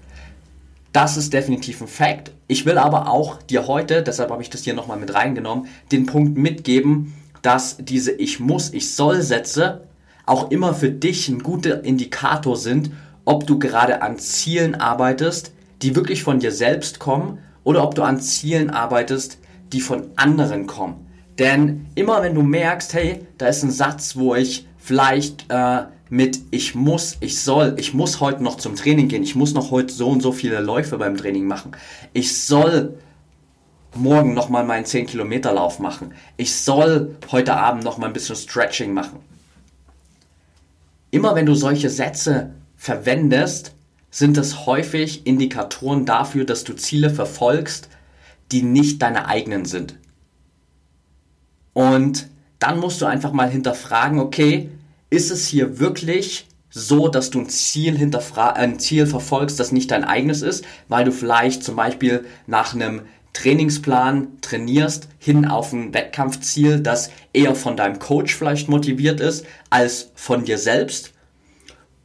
Das 0.94 1.18
ist 1.18 1.34
definitiv 1.34 1.82
ein 1.82 1.88
Fakt. 1.88 2.32
Ich 2.48 2.68
will 2.68 2.78
aber 2.78 3.10
auch 3.10 3.42
dir 3.42 3.68
heute, 3.68 4.04
deshalb 4.04 4.30
habe 4.30 4.44
ich 4.44 4.52
das 4.52 4.64
hier 4.64 4.76
nochmal 4.76 4.98
mit 4.98 5.16
reingenommen, 5.16 5.68
den 5.92 6.06
Punkt 6.06 6.38
mitgeben, 6.38 7.16
dass 7.42 7.78
diese 7.80 8.12
Ich 8.12 8.40
muss, 8.40 8.74
ich 8.74 8.94
soll 8.94 9.22
Sätze 9.22 9.88
auch 10.26 10.52
immer 10.52 10.74
für 10.74 10.92
dich 10.92 11.28
ein 11.30 11.42
guter 11.42 11.84
Indikator 11.84 12.56
sind, 12.56 12.92
ob 13.26 13.48
du 13.48 13.60
gerade 13.60 14.02
an 14.02 14.20
Zielen 14.20 14.76
arbeitest, 14.76 15.52
die 15.82 15.96
wirklich 15.96 16.24
von 16.24 16.40
dir 16.40 16.52
selbst 16.52 17.00
kommen, 17.00 17.40
oder 17.64 17.84
ob 17.84 17.96
du 17.96 18.04
an 18.04 18.20
Zielen 18.20 18.70
arbeitest, 18.70 19.38
die 19.74 19.82
von 19.82 20.08
anderen 20.16 20.66
kommen. 20.66 21.08
Denn 21.38 21.86
immer 21.96 22.22
wenn 22.22 22.36
du 22.36 22.42
merkst, 22.42 22.94
hey, 22.94 23.26
da 23.38 23.48
ist 23.48 23.64
ein 23.64 23.72
Satz, 23.72 24.16
wo 24.16 24.36
ich 24.36 24.68
vielleicht 24.78 25.46
äh, 25.50 25.84
mit 26.10 26.40
ich 26.52 26.76
muss, 26.76 27.18
ich 27.20 27.40
soll, 27.40 27.76
ich 27.78 27.94
muss 27.94 28.20
heute 28.20 28.44
noch 28.44 28.58
zum 28.58 28.76
Training 28.76 29.08
gehen, 29.08 29.24
ich 29.24 29.36
muss 29.36 29.54
noch 29.54 29.72
heute 29.72 29.94
so 29.94 30.10
und 30.10 30.22
so 30.22 30.32
viele 30.32 30.60
Läufe 30.60 30.98
beim 30.98 31.16
Training 31.16 31.46
machen, 31.46 31.72
ich 32.14 32.36
soll 32.36 32.96
morgen 33.96 34.34
nochmal 34.34 34.64
meinen 34.66 34.86
10 34.86 35.08
Kilometer 35.08 35.54
Lauf 35.54 35.80
machen, 35.80 36.14
ich 36.38 36.56
soll 36.56 37.16
heute 37.32 37.56
Abend 37.56 37.84
nochmal 37.84 38.10
ein 38.10 38.14
bisschen 38.14 38.36
Stretching 38.36 38.94
machen. 38.94 39.20
Immer 41.12 41.36
wenn 41.36 41.46
du 41.46 41.56
solche 41.56 41.90
Sätze 41.90 42.54
verwendest, 42.78 43.74
sind 44.12 44.38
es 44.38 44.66
häufig 44.66 45.26
Indikatoren 45.26 46.06
dafür, 46.06 46.46
dass 46.46 46.64
du 46.64 46.74
Ziele 46.76 47.10
verfolgst, 47.10 47.90
die 48.52 48.64
nicht 48.64 49.02
deine 49.02 49.28
eigenen 49.28 49.66
sind. 49.66 49.98
Und 51.74 52.28
dann 52.60 52.80
musst 52.80 53.02
du 53.02 53.06
einfach 53.06 53.32
mal 53.32 53.50
hinterfragen, 53.50 54.20
okay, 54.20 54.70
ist 55.10 55.32
es 55.32 55.48
hier 55.48 55.80
wirklich 55.80 56.48
so, 56.70 57.08
dass 57.08 57.30
du 57.32 57.40
ein 57.40 57.50
Ziel, 57.50 57.98
ein 58.36 58.80
Ziel 58.80 59.08
verfolgst, 59.08 59.60
das 59.60 59.72
nicht 59.72 59.90
dein 59.92 60.04
eigenes 60.04 60.42
ist, 60.42 60.66
weil 60.88 61.06
du 61.06 61.12
vielleicht 61.12 61.64
zum 61.64 61.76
Beispiel 61.76 62.26
nach 62.46 62.76
einem 62.76 63.02
Trainingsplan 63.34 64.40
trainierst 64.42 65.08
hin 65.18 65.46
auf 65.46 65.72
ein 65.72 65.94
Wettkampfziel, 65.94 66.80
das 66.80 67.12
eher 67.34 67.56
von 67.56 67.78
deinem 67.78 68.00
Coach 68.00 68.36
vielleicht 68.36 68.70
motiviert 68.70 69.20
ist, 69.20 69.46
als 69.70 70.12
von 70.16 70.44
dir 70.46 70.58
selbst? 70.58 71.14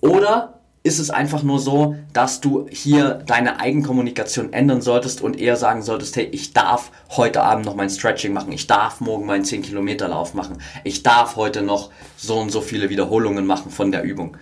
Oder 0.00 0.60
ist 0.86 0.98
es 0.98 1.08
einfach 1.08 1.42
nur 1.42 1.58
so, 1.60 1.96
dass 2.12 2.42
du 2.42 2.66
hier 2.68 3.22
deine 3.26 3.58
Eigenkommunikation 3.58 4.52
ändern 4.52 4.82
solltest 4.82 5.22
und 5.22 5.40
eher 5.40 5.56
sagen 5.56 5.80
solltest, 5.80 6.14
hey, 6.16 6.26
ich 6.26 6.52
darf 6.52 6.90
heute 7.08 7.42
Abend 7.42 7.64
noch 7.64 7.74
mein 7.74 7.88
Stretching 7.88 8.34
machen, 8.34 8.52
ich 8.52 8.66
darf 8.66 9.00
morgen 9.00 9.24
meinen 9.24 9.46
10 9.46 9.62
Kilometer 9.62 10.08
Lauf 10.08 10.34
machen, 10.34 10.58
ich 10.84 11.02
darf 11.02 11.36
heute 11.36 11.62
noch 11.62 11.90
so 12.18 12.38
und 12.38 12.50
so 12.50 12.60
viele 12.60 12.90
Wiederholungen 12.90 13.46
machen 13.46 13.70
von 13.70 13.92
der 13.92 14.02
Übung. 14.02 14.36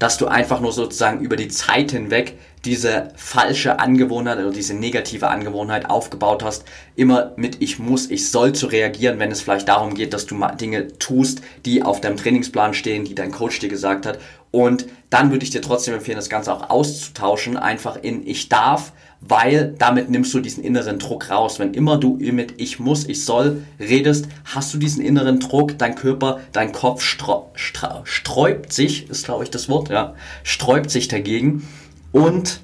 Dass 0.00 0.18
du 0.18 0.26
einfach 0.26 0.60
nur 0.60 0.72
sozusagen 0.72 1.20
über 1.20 1.36
die 1.36 1.46
Zeit 1.46 1.92
hinweg 1.92 2.36
diese 2.64 3.10
falsche 3.16 3.78
Angewohnheit 3.78 4.38
oder 4.38 4.50
diese 4.50 4.74
negative 4.74 5.28
Angewohnheit 5.28 5.88
aufgebaut 5.88 6.42
hast, 6.42 6.64
immer 6.96 7.32
mit 7.36 7.60
ich 7.60 7.78
muss, 7.78 8.10
ich 8.10 8.30
soll 8.30 8.52
zu 8.52 8.66
reagieren, 8.66 9.18
wenn 9.18 9.30
es 9.30 9.40
vielleicht 9.40 9.68
darum 9.68 9.94
geht, 9.94 10.12
dass 10.12 10.26
du 10.26 10.36
Dinge 10.60 10.98
tust, 10.98 11.42
die 11.64 11.82
auf 11.82 12.00
deinem 12.00 12.16
Trainingsplan 12.16 12.74
stehen, 12.74 13.04
die 13.04 13.14
dein 13.14 13.30
Coach 13.30 13.58
dir 13.58 13.68
gesagt 13.68 14.06
hat 14.06 14.18
und 14.54 14.86
dann 15.10 15.32
würde 15.32 15.42
ich 15.42 15.50
dir 15.50 15.62
trotzdem 15.62 15.94
empfehlen, 15.94 16.16
das 16.16 16.28
Ganze 16.28 16.52
auch 16.54 16.70
auszutauschen, 16.70 17.56
einfach 17.56 17.96
in 18.00 18.24
ich 18.24 18.48
darf, 18.48 18.92
weil 19.20 19.74
damit 19.78 20.10
nimmst 20.10 20.32
du 20.32 20.38
diesen 20.38 20.62
inneren 20.62 21.00
Druck 21.00 21.28
raus. 21.28 21.58
Wenn 21.58 21.74
immer 21.74 21.96
du 21.96 22.18
mit 22.20 22.60
ich 22.60 22.78
muss, 22.78 23.08
ich 23.08 23.24
soll 23.24 23.64
redest, 23.80 24.28
hast 24.44 24.72
du 24.72 24.78
diesen 24.78 25.04
inneren 25.04 25.40
Druck, 25.40 25.76
dein 25.78 25.96
Körper, 25.96 26.38
dein 26.52 26.70
Kopf 26.70 27.02
sträubt 27.02 28.72
sich, 28.72 29.10
ist 29.10 29.24
glaube 29.24 29.42
ich 29.42 29.50
das 29.50 29.68
Wort, 29.68 29.88
ja, 29.88 30.14
sträubt 30.44 30.88
sich 30.88 31.08
dagegen 31.08 31.66
und 32.14 32.60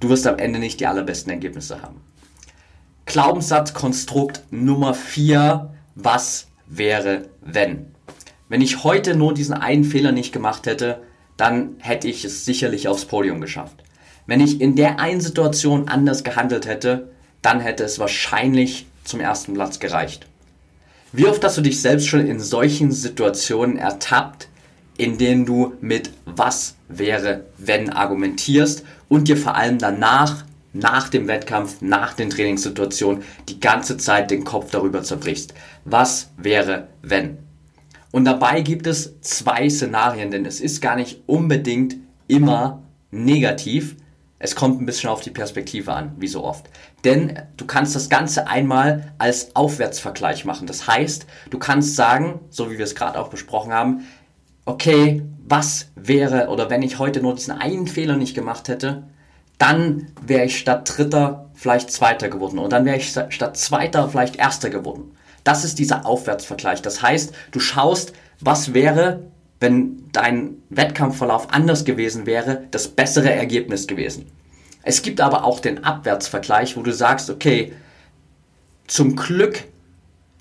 du 0.00 0.10
wirst 0.10 0.26
am 0.26 0.38
Ende 0.38 0.58
nicht 0.58 0.80
die 0.80 0.86
allerbesten 0.86 1.32
Ergebnisse 1.32 1.80
haben. 1.80 2.02
Glaubenssatzkonstrukt 3.06 4.42
Nummer 4.50 4.92
4, 4.92 5.70
was 5.94 6.48
wäre 6.66 7.22
wenn? 7.40 7.86
Wenn 8.50 8.60
ich 8.60 8.84
heute 8.84 9.16
nur 9.16 9.32
diesen 9.32 9.54
einen 9.54 9.84
Fehler 9.84 10.12
nicht 10.12 10.30
gemacht 10.30 10.66
hätte, 10.66 11.00
dann 11.38 11.76
hätte 11.78 12.06
ich 12.08 12.24
es 12.26 12.44
sicherlich 12.44 12.86
aufs 12.86 13.06
Podium 13.06 13.40
geschafft. 13.40 13.82
Wenn 14.26 14.40
ich 14.40 14.60
in 14.60 14.76
der 14.76 15.00
einen 15.00 15.22
Situation 15.22 15.88
anders 15.88 16.22
gehandelt 16.22 16.66
hätte, 16.66 17.08
dann 17.40 17.60
hätte 17.60 17.82
es 17.82 17.98
wahrscheinlich 17.98 18.86
zum 19.04 19.20
ersten 19.20 19.54
Platz 19.54 19.78
gereicht. 19.78 20.26
Wie 21.12 21.26
oft 21.26 21.42
hast 21.42 21.56
du 21.56 21.62
dich 21.62 21.80
selbst 21.80 22.08
schon 22.08 22.26
in 22.26 22.40
solchen 22.40 22.92
Situationen 22.92 23.78
ertappt, 23.78 24.48
in 24.98 25.18
denen 25.18 25.46
du 25.46 25.74
mit 25.80 26.10
was 26.24 26.76
wäre, 26.88 27.44
wenn 27.58 27.90
argumentierst 27.90 28.84
und 29.08 29.28
dir 29.28 29.36
vor 29.36 29.54
allem 29.54 29.78
danach 29.78 30.44
nach 30.72 31.08
dem 31.08 31.26
Wettkampf, 31.26 31.80
nach 31.80 32.14
den 32.14 32.30
Trainingssituationen 32.30 33.22
die 33.48 33.60
ganze 33.60 33.96
Zeit 33.96 34.30
den 34.30 34.44
Kopf 34.44 34.70
darüber 34.70 35.02
zerbrichst. 35.02 35.54
Was 35.84 36.30
wäre, 36.36 36.88
wenn? 37.02 37.38
Und 38.12 38.24
dabei 38.24 38.60
gibt 38.60 38.86
es 38.86 39.20
zwei 39.20 39.68
Szenarien, 39.68 40.30
denn 40.30 40.46
es 40.46 40.60
ist 40.60 40.80
gar 40.80 40.96
nicht 40.96 41.22
unbedingt 41.26 41.96
immer 42.28 42.82
negativ. 43.10 43.96
Es 44.38 44.54
kommt 44.54 44.80
ein 44.80 44.86
bisschen 44.86 45.10
auf 45.10 45.22
die 45.22 45.30
Perspektive 45.30 45.92
an, 45.92 46.12
wie 46.18 46.28
so 46.28 46.44
oft. 46.44 46.66
Denn 47.04 47.38
du 47.56 47.66
kannst 47.66 47.94
das 47.94 48.08
Ganze 48.08 48.46
einmal 48.46 49.12
als 49.18 49.56
Aufwärtsvergleich 49.56 50.44
machen. 50.44 50.66
Das 50.66 50.86
heißt, 50.86 51.26
du 51.50 51.58
kannst 51.58 51.96
sagen, 51.96 52.40
so 52.50 52.70
wie 52.70 52.78
wir 52.78 52.84
es 52.84 52.94
gerade 52.94 53.18
auch 53.18 53.28
besprochen 53.28 53.72
haben, 53.72 54.06
okay, 54.66 55.22
was 55.48 55.88
wäre, 55.94 56.48
oder 56.48 56.68
wenn 56.68 56.82
ich 56.82 56.98
heute 56.98 57.22
nur 57.22 57.34
diesen 57.34 57.52
einen 57.52 57.86
Fehler 57.86 58.16
nicht 58.16 58.34
gemacht 58.34 58.68
hätte, 58.68 59.04
dann 59.58 60.08
wäre 60.20 60.44
ich 60.44 60.58
statt 60.58 60.92
Dritter 60.96 61.48
vielleicht 61.54 61.90
Zweiter 61.90 62.28
geworden. 62.28 62.58
Und 62.58 62.72
dann 62.72 62.84
wäre 62.84 62.98
ich 62.98 63.08
statt 63.08 63.56
Zweiter 63.56 64.08
vielleicht 64.08 64.36
Erster 64.36 64.68
geworden. 64.68 65.12
Das 65.44 65.64
ist 65.64 65.78
dieser 65.78 66.04
Aufwärtsvergleich. 66.04 66.82
Das 66.82 67.00
heißt, 67.00 67.32
du 67.52 67.60
schaust, 67.60 68.12
was 68.40 68.74
wäre, 68.74 69.22
wenn 69.60 70.10
dein 70.12 70.56
Wettkampfverlauf 70.68 71.52
anders 71.52 71.84
gewesen 71.84 72.26
wäre, 72.26 72.64
das 72.72 72.88
bessere 72.88 73.32
Ergebnis 73.32 73.86
gewesen. 73.86 74.26
Es 74.82 75.02
gibt 75.02 75.20
aber 75.20 75.44
auch 75.44 75.60
den 75.60 75.84
Abwärtsvergleich, 75.84 76.76
wo 76.76 76.82
du 76.82 76.92
sagst, 76.92 77.30
okay, 77.30 77.72
zum 78.86 79.16
Glück 79.16 79.64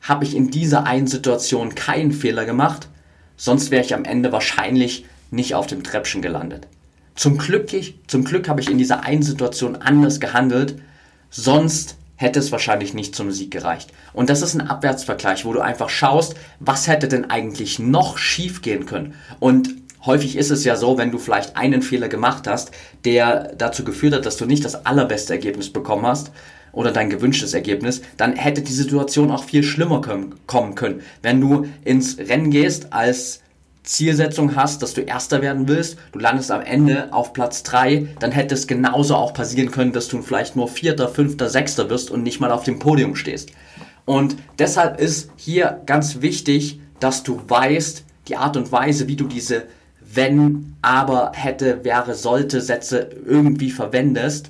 habe 0.02 0.24
ich 0.24 0.36
in 0.36 0.52
dieser 0.52 0.86
einen 0.86 1.08
Situation 1.08 1.74
keinen 1.74 2.12
Fehler 2.12 2.46
gemacht, 2.46 2.90
sonst 3.38 3.72
wäre 3.72 3.84
ich 3.84 3.94
am 3.94 4.06
Ende 4.06 4.32
wahrscheinlich 4.32 5.06
nicht 5.32 5.56
auf 5.56 5.68
dem 5.68 5.84
Treppchen 5.84 6.22
gelandet. 6.22 6.68
Zum 7.16 7.38
Glück, 7.38 7.70
zum 8.08 8.24
Glück 8.24 8.50
habe 8.50 8.62
ich 8.62 8.70
in 8.70 8.78
dieser 8.78 9.04
einen 9.04 9.24
Situation 9.24 9.76
anders 9.76 10.20
gehandelt, 10.20 10.82
sonst 11.30 11.98
hätte 12.18 12.40
es 12.40 12.52
wahrscheinlich 12.52 12.94
nicht 12.94 13.16
zum 13.16 13.32
Sieg 13.32 13.52
gereicht. 13.52 13.92
Und 14.14 14.30
das 14.30 14.42
ist 14.42 14.54
ein 14.54 14.68
Abwärtsvergleich, 14.68 15.46
wo 15.46 15.54
du 15.54 15.60
einfach 15.60 15.90
schaust, 15.90 16.36
was 16.60 16.88
hätte 16.88 17.08
denn 17.08 17.30
eigentlich 17.30 17.80
noch 17.80 18.18
schief 18.18 18.62
gehen 18.62 18.86
können. 18.86 19.16
Und 19.40 19.70
häufig 20.06 20.38
ist 20.38 20.52
es 20.52 20.64
ja 20.64 20.76
so, 20.76 20.98
wenn 20.98 21.12
du 21.12 21.18
vielleicht 21.18 21.58
einen 21.58 21.82
Fehler 21.82 22.08
gemacht 22.08 22.48
hast, 22.48 22.72
der 23.04 23.54
dazu 23.58 23.84
geführt 23.84 24.14
hat, 24.14 24.26
dass 24.26 24.38
du 24.38 24.46
nicht 24.46 24.64
das 24.64 24.86
allerbeste 24.86 25.34
Ergebnis 25.34 25.72
bekommen 25.72 26.06
hast 26.06 26.32
oder 26.76 26.92
dein 26.92 27.10
gewünschtes 27.10 27.54
Ergebnis, 27.54 28.02
dann 28.18 28.34
hätte 28.34 28.62
die 28.62 28.74
Situation 28.74 29.32
auch 29.32 29.44
viel 29.44 29.64
schlimmer 29.64 30.02
kommen 30.46 30.76
können. 30.76 31.02
Wenn 31.22 31.42
du 31.42 31.66
ins 31.84 32.20
Rennen 32.20 32.52
gehst 32.52 32.94
als 32.94 33.42
Zielsetzung 33.84 34.56
hast, 34.56 34.82
dass 34.82 34.94
du 34.94 35.02
Erster 35.02 35.42
werden 35.42 35.68
willst, 35.68 35.98
du 36.12 36.20
landest 36.20 36.52
am 36.52 36.62
Ende 36.62 37.14
auf 37.14 37.34
Platz 37.34 37.64
3, 37.64 38.08
dann 38.20 38.32
hätte 38.32 38.56
es 38.56 38.68
genauso 38.68 39.16
auch 39.16 39.34
passieren 39.34 39.72
können, 39.72 39.94
dass 39.94 40.08
du 40.08 40.22
vielleicht 40.22 40.56
nur 40.56 40.68
Vierter, 40.68 41.08
Fünfter, 41.08 41.50
Sechster 41.50 41.90
wirst 41.90 42.12
und 42.12 42.24
nicht 42.24 42.40
mal 42.40 42.52
auf 42.52 42.64
dem 42.64 42.80
Podium 42.80 43.16
stehst. 43.16 43.52
Und 44.06 44.36
deshalb 44.60 45.00
ist 45.00 45.30
hier 45.38 45.82
ganz 45.86 46.22
wichtig, 46.22 46.80
dass 47.00 47.24
du 47.24 47.42
weißt, 47.48 48.04
die 48.28 48.38
Art 48.38 48.58
und 48.58 48.72
Weise, 48.72 49.08
wie 49.08 49.16
du 49.16 49.26
diese 49.26 49.64
wenn, 50.16 50.76
aber, 50.82 51.32
hätte, 51.36 51.84
wäre, 51.84 52.16
sollte 52.16 52.62
Sätze 52.62 53.10
irgendwie 53.26 53.72
verwendest, 53.72 54.50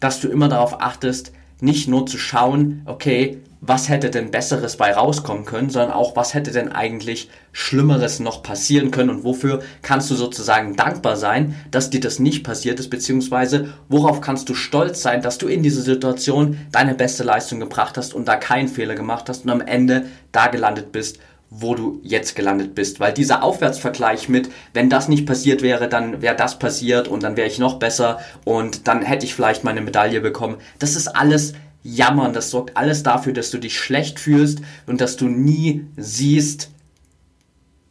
dass 0.00 0.20
du 0.20 0.28
immer 0.28 0.48
darauf 0.48 0.80
achtest, 0.80 1.32
nicht 1.60 1.88
nur 1.88 2.06
zu 2.06 2.18
schauen, 2.18 2.82
okay, 2.84 3.38
was 3.60 3.88
hätte 3.88 4.10
denn 4.10 4.30
Besseres 4.30 4.76
bei 4.76 4.92
rauskommen 4.92 5.44
können, 5.44 5.70
sondern 5.70 5.92
auch, 5.92 6.14
was 6.14 6.32
hätte 6.32 6.52
denn 6.52 6.70
eigentlich 6.70 7.28
Schlimmeres 7.50 8.20
noch 8.20 8.42
passieren 8.42 8.92
können 8.92 9.10
und 9.10 9.24
wofür 9.24 9.62
kannst 9.82 10.10
du 10.10 10.14
sozusagen 10.14 10.76
dankbar 10.76 11.16
sein, 11.16 11.56
dass 11.72 11.90
dir 11.90 12.00
das 12.00 12.20
nicht 12.20 12.44
passiert 12.44 12.78
ist, 12.78 12.88
beziehungsweise 12.88 13.74
worauf 13.88 14.20
kannst 14.20 14.48
du 14.48 14.54
stolz 14.54 15.02
sein, 15.02 15.22
dass 15.22 15.38
du 15.38 15.48
in 15.48 15.64
dieser 15.64 15.82
Situation 15.82 16.58
deine 16.70 16.94
beste 16.94 17.24
Leistung 17.24 17.58
gebracht 17.58 17.96
hast 17.96 18.14
und 18.14 18.28
da 18.28 18.36
keinen 18.36 18.68
Fehler 18.68 18.94
gemacht 18.94 19.28
hast 19.28 19.44
und 19.44 19.50
am 19.50 19.60
Ende 19.60 20.06
da 20.30 20.46
gelandet 20.46 20.92
bist, 20.92 21.18
wo 21.50 21.74
du 21.74 22.00
jetzt 22.02 22.36
gelandet 22.36 22.74
bist. 22.74 23.00
Weil 23.00 23.12
dieser 23.12 23.42
Aufwärtsvergleich 23.42 24.28
mit, 24.28 24.50
wenn 24.74 24.90
das 24.90 25.08
nicht 25.08 25.26
passiert 25.26 25.62
wäre, 25.62 25.88
dann 25.88 26.20
wäre 26.20 26.36
das 26.36 26.58
passiert 26.58 27.08
und 27.08 27.22
dann 27.22 27.36
wäre 27.36 27.48
ich 27.48 27.58
noch 27.58 27.78
besser 27.78 28.20
und 28.44 28.86
dann 28.86 29.02
hätte 29.02 29.24
ich 29.24 29.34
vielleicht 29.34 29.64
meine 29.64 29.80
Medaille 29.80 30.20
bekommen. 30.20 30.58
Das 30.78 30.96
ist 30.96 31.08
alles 31.08 31.54
Jammern. 31.82 32.32
Das 32.32 32.50
sorgt 32.50 32.76
alles 32.76 33.02
dafür, 33.02 33.32
dass 33.32 33.50
du 33.50 33.58
dich 33.58 33.78
schlecht 33.78 34.20
fühlst 34.20 34.60
und 34.86 35.00
dass 35.00 35.16
du 35.16 35.26
nie 35.26 35.86
siehst, 35.96 36.70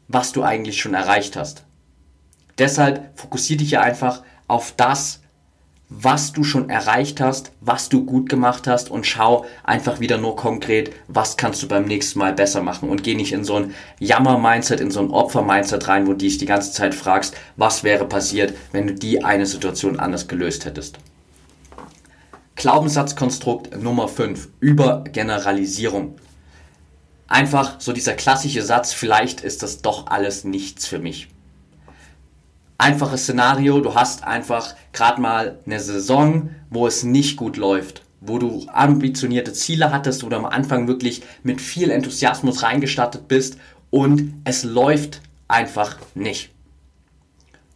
was 0.08 0.32
du 0.32 0.44
eigentlich 0.44 0.80
schon 0.80 0.94
erreicht 0.94 1.36
hast. 1.36 1.64
Deshalb 2.58 3.18
fokussiere 3.20 3.60
dich 3.60 3.72
ja 3.72 3.82
einfach 3.82 4.24
auf 4.48 4.74
das, 4.76 5.22
was 5.90 6.34
du 6.34 6.44
schon 6.44 6.70
erreicht 6.70 7.22
hast, 7.22 7.52
was 7.62 7.88
du 7.88 8.04
gut 8.04 8.30
gemacht 8.30 8.68
hast 8.68 8.92
und 8.92 9.08
schau 9.08 9.46
einfach 9.64 10.00
wieder 10.02 10.18
nur 10.18 10.36
konkret, 10.36 10.94
was 11.08 11.38
kannst 11.38 11.64
du 11.64 11.68
beim 11.68 11.86
nächsten 11.86 12.20
Mal 12.20 12.34
besser 12.34 12.62
machen 12.62 12.90
und 12.90 13.04
geh 13.04 13.16
nicht 13.16 13.32
in 13.32 13.46
so 13.46 13.56
ein 13.56 13.74
Jammer-Mindset, 14.00 14.82
in 14.82 14.92
so 14.92 15.00
ein 15.00 15.12
Opfer-Mindset 15.12 15.88
rein, 15.88 16.06
wo 16.06 16.12
du 16.12 16.18
dich 16.18 16.38
die 16.38 16.46
ganze 16.46 16.74
Zeit 16.74 16.94
fragst, 16.94 17.36
was 17.56 17.84
wäre 17.84 18.06
passiert, 18.06 18.54
wenn 18.74 18.88
du 18.88 18.94
die 18.94 19.24
eine 19.24 19.46
Situation 19.46 19.98
anders 20.00 20.28
gelöst 20.28 20.66
hättest. 20.66 21.00
Glaubenssatzkonstrukt 22.56 23.82
Nummer 23.82 24.08
5 24.08 24.50
über 24.60 25.04
Generalisierung. 25.06 26.16
Einfach 27.28 27.80
so 27.80 27.94
dieser 27.94 28.14
klassische 28.14 28.64
Satz, 28.64 28.94
vielleicht 28.94 29.42
ist 29.42 29.64
das 29.64 29.82
doch 29.82 30.08
alles 30.08 30.44
nichts 30.44 30.88
für 30.88 31.00
mich. 31.00 31.30
Einfaches 32.80 33.24
Szenario, 33.24 33.80
du 33.82 33.96
hast 33.96 34.24
einfach 34.24 34.76
gerade 34.94 35.20
mal 35.20 35.58
eine 35.66 35.80
Saison, 35.80 36.52
wo 36.70 36.86
es 36.86 37.04
nicht 37.04 37.36
gut 37.36 37.58
läuft, 37.58 38.04
wo 38.22 38.38
du 38.38 38.68
ambitionierte 38.72 39.52
Ziele 39.52 39.92
hattest, 39.92 40.22
du 40.22 40.30
am 40.30 40.46
Anfang 40.46 40.88
wirklich 40.88 41.24
mit 41.42 41.60
viel 41.60 41.90
Enthusiasmus 41.90 42.62
reingestartet 42.62 43.28
bist 43.28 43.58
und 43.90 44.34
es 44.44 44.64
läuft 44.64 45.22
einfach 45.48 45.98
nicht. 46.14 46.52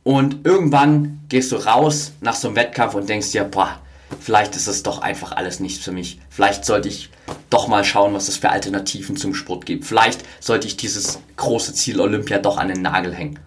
Und 0.03 0.45
irgendwann 0.45 1.21
gehst 1.29 1.51
du 1.51 1.55
raus 1.55 2.11
nach 2.21 2.35
so 2.35 2.47
einem 2.47 2.57
Wettkampf 2.57 2.93
und 2.93 3.09
denkst 3.09 3.31
dir, 3.31 3.43
boah, 3.43 3.79
vielleicht 4.19 4.55
ist 4.55 4.67
es 4.67 4.83
doch 4.83 5.01
einfach 5.01 5.31
alles 5.31 5.59
nichts 5.59 5.83
für 5.83 5.91
mich. 5.91 6.19
Vielleicht 6.29 6.63
sollte 6.63 6.89
ich 6.89 7.09
doch 7.49 7.67
mal 7.67 7.83
schauen, 7.83 8.13
was 8.13 8.27
es 8.27 8.37
für 8.37 8.49
Alternativen 8.49 9.15
zum 9.15 9.33
Sport 9.33 9.65
gibt. 9.65 9.85
Vielleicht 9.85 10.21
sollte 10.39 10.67
ich 10.67 10.77
dieses 10.77 11.19
große 11.37 11.73
Ziel 11.73 11.99
Olympia 11.99 12.37
doch 12.37 12.57
an 12.57 12.67
den 12.67 12.81
Nagel 12.81 13.13
hängen. 13.13 13.39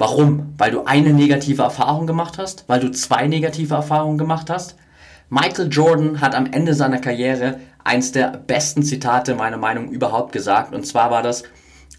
Warum? 0.00 0.54
Weil 0.56 0.70
du 0.70 0.84
eine 0.84 1.12
negative 1.12 1.60
Erfahrung 1.60 2.06
gemacht 2.06 2.38
hast? 2.38 2.64
Weil 2.68 2.80
du 2.80 2.90
zwei 2.90 3.26
negative 3.26 3.74
Erfahrungen 3.74 4.16
gemacht 4.16 4.48
hast? 4.48 4.76
Michael 5.28 5.68
Jordan 5.70 6.22
hat 6.22 6.34
am 6.34 6.46
Ende 6.46 6.72
seiner 6.72 7.02
Karriere 7.02 7.60
eins 7.84 8.10
der 8.10 8.30
besten 8.30 8.82
Zitate 8.82 9.34
meiner 9.34 9.58
Meinung 9.58 9.90
überhaupt 9.90 10.32
gesagt. 10.32 10.74
Und 10.74 10.86
zwar 10.86 11.10
war 11.10 11.22
das, 11.22 11.42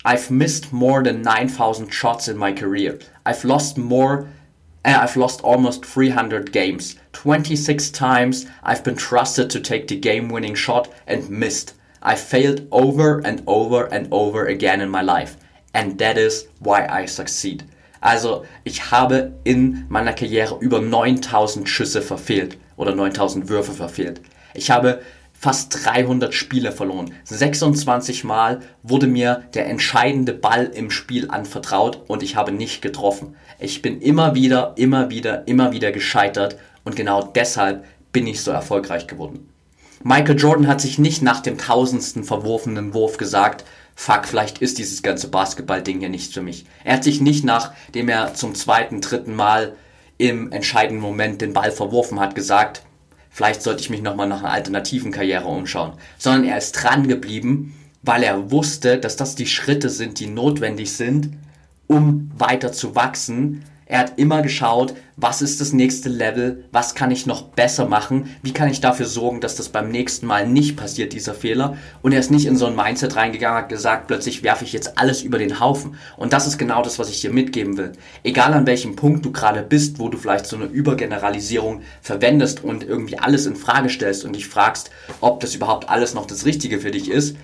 I've 0.03 0.33
missed 0.33 0.73
more 0.73 1.03
than 1.03 1.21
9000 1.21 1.93
shots 1.93 2.27
in 2.27 2.39
my 2.39 2.51
career. 2.51 2.97
I've 3.23 3.47
lost 3.47 3.77
more 3.77 4.25
Uh, 4.83 4.97
I've 5.03 5.15
lost 5.15 5.43
almost 5.43 5.85
300 5.85 6.51
games. 6.51 6.95
26 7.13 7.91
times 7.91 8.47
I've 8.63 8.83
been 8.83 8.97
trusted 8.97 9.51
to 9.51 9.59
take 9.59 9.87
the 9.87 9.95
game 9.95 10.27
winning 10.27 10.55
shot 10.55 10.89
and 11.05 11.29
missed. 11.29 11.75
I 12.01 12.15
failed 12.15 12.67
over 12.71 13.19
and 13.23 13.43
over 13.45 13.85
and 13.93 14.07
over 14.11 14.47
again 14.47 14.81
in 14.81 14.89
my 14.89 15.03
life. 15.03 15.37
And 15.71 15.99
that 15.99 16.17
is 16.17 16.47
why 16.57 16.87
I 16.87 17.05
succeed. 17.05 17.65
Also, 18.01 18.45
ich 18.63 18.91
habe 18.91 19.33
in 19.43 19.85
meiner 19.87 20.13
Karriere 20.13 20.57
über 20.59 20.81
9000 20.81 21.69
Schüsse 21.69 22.01
verfehlt 22.01 22.57
oder 22.75 22.95
9000 22.95 23.47
Würfe 23.47 23.73
verfehlt. 23.73 24.21
Ich 24.55 24.71
habe 24.71 25.01
fast 25.33 25.85
300 25.85 26.33
Spiele 26.33 26.71
verloren. 26.71 27.13
26 27.23 28.23
Mal 28.23 28.61
wurde 28.83 29.07
mir 29.07 29.43
der 29.53 29.67
entscheidende 29.67 30.33
Ball 30.33 30.65
im 30.65 30.91
Spiel 30.91 31.29
anvertraut 31.29 32.01
und 32.07 32.21
ich 32.21 32.35
habe 32.35 32.51
nicht 32.51 32.81
getroffen. 32.81 33.35
Ich 33.59 33.81
bin 33.81 34.01
immer 34.01 34.35
wieder, 34.35 34.73
immer 34.75 35.09
wieder, 35.09 35.47
immer 35.47 35.71
wieder 35.71 35.91
gescheitert 35.91 36.57
und 36.83 36.95
genau 36.95 37.23
deshalb 37.23 37.85
bin 38.11 38.27
ich 38.27 38.41
so 38.41 38.51
erfolgreich 38.51 39.07
geworden. 39.07 39.47
Michael 40.03 40.37
Jordan 40.39 40.67
hat 40.67 40.81
sich 40.81 40.97
nicht 40.97 41.21
nach 41.21 41.41
dem 41.41 41.59
tausendsten 41.59 42.23
verworfenen 42.23 42.95
Wurf 42.95 43.17
gesagt, 43.17 43.63
fuck, 43.95 44.25
vielleicht 44.25 44.60
ist 44.60 44.77
dieses 44.77 45.04
ganze 45.04 45.27
Basketball-Ding 45.27 45.99
hier 45.99 46.10
nichts 46.10 46.34
für 46.34 46.41
mich. 46.41 46.65
Er 46.84 46.95
hat 46.95 47.04
sich 47.04 47.21
nicht, 47.21 47.43
nachdem 47.43 48.10
er 48.10 48.34
zum 48.34 48.56
zweiten, 48.56 49.01
dritten 49.01 49.36
Mal 49.36 49.75
im 50.17 50.51
entscheidenden 50.51 51.01
Moment 51.01 51.41
den 51.41 51.54
Ball 51.54 51.71
verworfen 51.71 52.19
hat, 52.19 52.36
gesagt, 52.36 52.84
vielleicht 53.30 53.62
sollte 53.62 53.82
ich 53.82 53.89
mich 53.89 54.01
nochmal 54.01 54.27
nach 54.27 54.39
einer 54.39 54.51
alternativen 54.51 55.12
Karriere 55.12 55.47
umschauen, 55.47 55.93
sondern 56.17 56.43
er 56.45 56.58
ist 56.58 56.73
dran 56.73 57.08
geblieben, 57.08 57.75
weil 58.04 58.23
er 58.23 58.51
wusste, 58.51 58.97
dass 58.97 59.15
das 59.15 59.36
die 59.36 59.47
Schritte 59.47 59.89
sind, 59.89 60.19
die 60.19 60.27
notwendig 60.27 60.93
sind, 60.93 61.30
um 61.88 62.32
weiter 62.38 62.71
zu 62.71 62.95
wachsen. 62.95 63.63
Er 63.91 63.99
hat 63.99 64.17
immer 64.17 64.41
geschaut, 64.41 64.93
was 65.17 65.41
ist 65.41 65.60
das 65.60 65.73
nächste 65.73 66.08
Level, 66.08 66.63
was 66.71 66.95
kann 66.95 67.12
ich 67.12 67.25
noch 67.25 67.49
besser 67.49 67.89
machen, 67.89 68.34
wie 68.41 68.54
kann 68.54 68.69
ich 68.69 68.80
dafür 68.80 69.06
sorgen, 69.06 69.41
dass 69.41 69.58
das 69.58 69.67
beim 69.67 69.91
nächsten 69.91 70.25
Mal 70.25 70.47
nicht 70.47 70.77
passiert, 70.77 71.12
dieser 71.12 71.34
Fehler. 71.34 71.75
Und 72.01 72.13
er 72.13 72.21
ist 72.21 72.32
nicht 72.32 72.45
in 72.45 72.56
so 72.56 72.67
ein 72.67 72.75
Mindset 72.77 73.17
reingegangen, 73.17 73.63
hat 73.63 73.67
gesagt, 73.67 74.08
plötzlich 74.08 74.43
werfe 74.43 74.63
ich 74.63 74.71
jetzt 74.71 74.97
alles 74.97 75.23
über 75.23 75.38
den 75.38 75.60
Haufen. 75.60 75.95
Und 76.15 76.32
das 76.32 76.47
ist 76.47 76.58
genau 76.58 76.82
das, 76.82 76.99
was 76.99 77.10
ich 77.10 77.19
dir 77.19 77.34
mitgeben 77.34 77.75
will. 77.75 77.91
Egal 78.23 78.54
an 78.54 78.65
welchem 78.65 78.95
Punkt 78.95 79.25
du 79.25 79.34
gerade 79.34 79.62
bist, 79.62 79.99
wo 79.99 80.08
du 80.08 80.17
vielleicht 80.17 80.45
so 80.45 80.56
eine 80.56 80.67
Übergeneralisierung 80.67 81.82
verwendest 82.01 82.63
und 82.63 82.86
irgendwie 82.86 83.19
alles 83.19 83.45
in 83.45 83.58
Frage 83.58 83.89
stellst 83.89 84.23
und 84.23 84.38
dich 84.38 84.47
fragst, 84.47 84.89
ob 85.19 85.41
das 85.41 85.54
überhaupt 85.54 85.89
alles 85.89 86.13
noch 86.13 86.27
das 86.27 86.45
Richtige 86.45 86.80
für 86.80 86.91
dich 86.91 87.12
ist, 87.12 87.36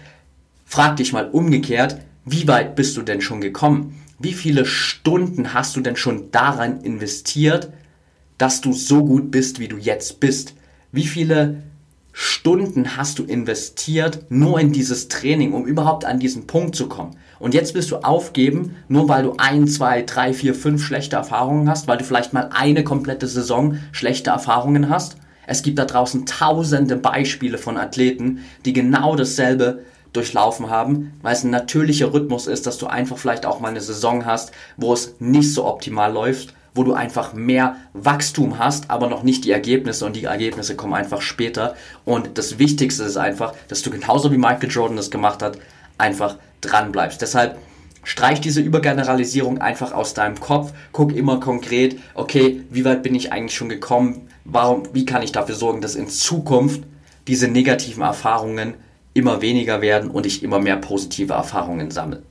frag 0.65 0.95
dich 0.95 1.11
mal 1.11 1.29
umgekehrt, 1.29 1.97
wie 2.23 2.47
weit 2.47 2.77
bist 2.77 2.95
du 2.95 3.01
denn 3.01 3.19
schon 3.19 3.41
gekommen? 3.41 4.01
Wie 4.19 4.33
viele 4.33 4.65
Stunden 4.65 5.53
hast 5.53 5.75
du 5.75 5.81
denn 5.81 5.95
schon 5.95 6.31
daran 6.31 6.81
investiert, 6.81 7.71
dass 8.39 8.61
du 8.61 8.73
so 8.73 9.05
gut 9.05 9.29
bist, 9.29 9.59
wie 9.59 9.67
du 9.67 9.77
jetzt 9.77 10.19
bist? 10.19 10.55
Wie 10.91 11.05
viele 11.05 11.61
Stunden 12.13 12.97
hast 12.97 13.19
du 13.19 13.23
investiert 13.23 14.25
nur 14.29 14.59
in 14.59 14.71
dieses 14.71 15.07
Training, 15.07 15.53
um 15.53 15.67
überhaupt 15.67 16.03
an 16.03 16.17
diesen 16.17 16.47
Punkt 16.47 16.75
zu 16.75 16.89
kommen? 16.89 17.15
Und 17.37 17.53
jetzt 17.53 17.75
willst 17.75 17.91
du 17.91 17.97
aufgeben, 17.97 18.75
nur 18.87 19.07
weil 19.07 19.21
du 19.21 19.35
ein, 19.37 19.67
zwei, 19.67 20.01
drei, 20.01 20.33
vier, 20.33 20.55
fünf 20.55 20.83
schlechte 20.83 21.15
Erfahrungen 21.15 21.69
hast, 21.69 21.87
weil 21.87 21.99
du 21.99 22.03
vielleicht 22.03 22.33
mal 22.33 22.49
eine 22.51 22.83
komplette 22.83 23.27
Saison 23.27 23.77
schlechte 23.91 24.31
Erfahrungen 24.31 24.89
hast? 24.89 25.17
Es 25.45 25.61
gibt 25.61 25.77
da 25.77 25.85
draußen 25.85 26.25
tausende 26.25 26.95
Beispiele 26.95 27.59
von 27.59 27.77
Athleten, 27.77 28.39
die 28.65 28.73
genau 28.73 29.15
dasselbe 29.15 29.83
durchlaufen 30.13 30.69
haben, 30.69 31.13
weil 31.21 31.33
es 31.33 31.43
ein 31.43 31.51
natürlicher 31.51 32.13
Rhythmus 32.13 32.47
ist, 32.47 32.65
dass 32.65 32.77
du 32.77 32.87
einfach 32.87 33.17
vielleicht 33.17 33.45
auch 33.45 33.59
mal 33.59 33.69
eine 33.69 33.81
Saison 33.81 34.25
hast, 34.25 34.51
wo 34.77 34.93
es 34.93 35.15
nicht 35.19 35.53
so 35.53 35.65
optimal 35.65 36.11
läuft, 36.11 36.53
wo 36.73 36.83
du 36.83 36.93
einfach 36.93 37.33
mehr 37.33 37.75
Wachstum 37.93 38.59
hast, 38.59 38.89
aber 38.89 39.09
noch 39.09 39.23
nicht 39.23 39.43
die 39.45 39.51
Ergebnisse 39.51 40.05
und 40.05 40.15
die 40.15 40.25
Ergebnisse 40.25 40.75
kommen 40.75 40.93
einfach 40.93 41.21
später. 41.21 41.75
Und 42.05 42.37
das 42.37 42.59
Wichtigste 42.59 43.03
ist 43.03 43.17
einfach, 43.17 43.53
dass 43.67 43.81
du 43.81 43.89
genauso 43.89 44.31
wie 44.31 44.37
Michael 44.37 44.69
Jordan 44.69 44.97
das 44.97 45.11
gemacht 45.11 45.41
hat, 45.41 45.57
einfach 45.97 46.37
dran 46.61 46.91
bleibst. 46.91 47.21
Deshalb 47.21 47.57
streich 48.03 48.39
diese 48.39 48.61
Übergeneralisierung 48.61 49.57
einfach 49.59 49.91
aus 49.91 50.13
deinem 50.13 50.39
Kopf, 50.39 50.71
guck 50.93 51.13
immer 51.13 51.39
konkret, 51.39 51.99
okay, 52.13 52.61
wie 52.69 52.85
weit 52.85 53.03
bin 53.03 53.15
ich 53.15 53.33
eigentlich 53.33 53.57
schon 53.57 53.69
gekommen, 53.69 54.29
warum, 54.45 54.83
wie 54.93 55.05
kann 55.05 55.23
ich 55.23 55.33
dafür 55.33 55.55
sorgen, 55.55 55.81
dass 55.81 55.95
in 55.95 56.07
Zukunft 56.07 56.83
diese 57.27 57.49
negativen 57.49 58.03
Erfahrungen 58.03 58.75
immer 59.17 59.41
weniger 59.41 59.81
werden 59.81 60.11
und 60.11 60.25
ich 60.27 60.43
immer 60.43 60.59
mehr 60.59 60.77
positive 60.77 61.33
Erfahrungen 61.33 61.89
sammle. 61.89 62.21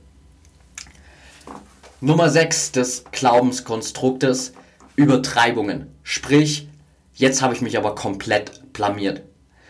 Nummer 1.99 2.29
6 2.29 2.71
des 2.71 3.03
Glaubenskonstruktes, 3.11 4.53
Übertreibungen. 4.95 5.87
Sprich, 6.03 6.69
jetzt 7.13 7.41
habe 7.41 7.53
ich 7.53 7.61
mich 7.61 7.77
aber 7.77 7.93
komplett 7.93 8.71
blamiert. 8.71 9.23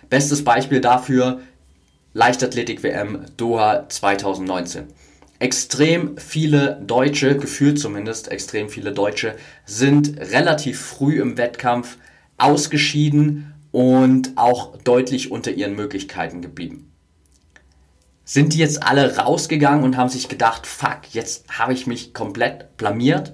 Bestes 0.09 0.43
Beispiel 0.43 0.79
dafür, 0.79 1.41
Leichtathletik-WM 2.13 3.25
Doha 3.35 3.89
2019. 3.89 4.85
Extrem 5.39 6.17
viele 6.17 6.81
Deutsche, 6.85 7.37
gefühlt 7.37 7.79
zumindest 7.79 8.31
extrem 8.31 8.69
viele 8.69 8.91
Deutsche, 8.91 9.35
sind 9.65 10.19
relativ 10.19 10.79
früh 10.79 11.19
im 11.19 11.37
Wettkampf 11.37 11.97
ausgeschieden 12.37 13.53
und 13.71 14.33
auch 14.35 14.77
deutlich 14.77 15.31
unter 15.31 15.51
ihren 15.51 15.75
Möglichkeiten 15.75 16.41
geblieben. 16.41 16.91
Sind 18.29 18.51
die 18.51 18.57
jetzt 18.57 18.83
alle 18.83 19.15
rausgegangen 19.15 19.85
und 19.85 19.95
haben 19.95 20.09
sich 20.09 20.27
gedacht, 20.27 20.67
fuck, 20.67 20.99
jetzt 21.13 21.45
habe 21.47 21.71
ich 21.71 21.87
mich 21.87 22.13
komplett 22.13 22.75
blamiert? 22.75 23.31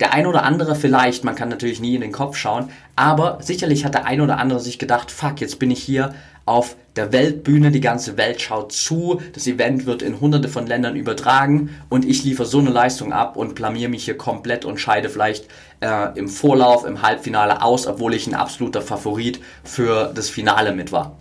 Der 0.00 0.12
ein 0.12 0.26
oder 0.26 0.42
andere 0.42 0.74
vielleicht, 0.74 1.22
man 1.22 1.36
kann 1.36 1.48
natürlich 1.48 1.78
nie 1.78 1.94
in 1.94 2.00
den 2.00 2.10
Kopf 2.10 2.36
schauen, 2.36 2.70
aber 2.96 3.38
sicherlich 3.40 3.84
hat 3.84 3.94
der 3.94 4.06
ein 4.06 4.20
oder 4.20 4.38
andere 4.38 4.58
sich 4.58 4.80
gedacht, 4.80 5.12
fuck, 5.12 5.40
jetzt 5.40 5.60
bin 5.60 5.70
ich 5.70 5.80
hier 5.80 6.16
auf 6.46 6.74
der 6.96 7.12
Weltbühne, 7.12 7.70
die 7.70 7.80
ganze 7.80 8.16
Welt 8.16 8.40
schaut 8.40 8.72
zu, 8.72 9.20
das 9.34 9.46
Event 9.46 9.86
wird 9.86 10.02
in 10.02 10.18
hunderte 10.18 10.48
von 10.48 10.66
Ländern 10.66 10.96
übertragen 10.96 11.70
und 11.88 12.04
ich 12.04 12.24
liefere 12.24 12.48
so 12.48 12.58
eine 12.58 12.70
Leistung 12.70 13.12
ab 13.12 13.36
und 13.36 13.54
blamier 13.54 13.88
mich 13.88 14.04
hier 14.04 14.18
komplett 14.18 14.64
und 14.64 14.80
scheide 14.80 15.10
vielleicht 15.10 15.46
äh, 15.78 16.18
im 16.18 16.28
Vorlauf, 16.28 16.84
im 16.84 17.02
Halbfinale 17.02 17.62
aus, 17.62 17.86
obwohl 17.86 18.14
ich 18.14 18.26
ein 18.26 18.34
absoluter 18.34 18.82
Favorit 18.82 19.40
für 19.62 20.10
das 20.12 20.28
Finale 20.28 20.72
mit 20.72 20.90
war. 20.90 21.16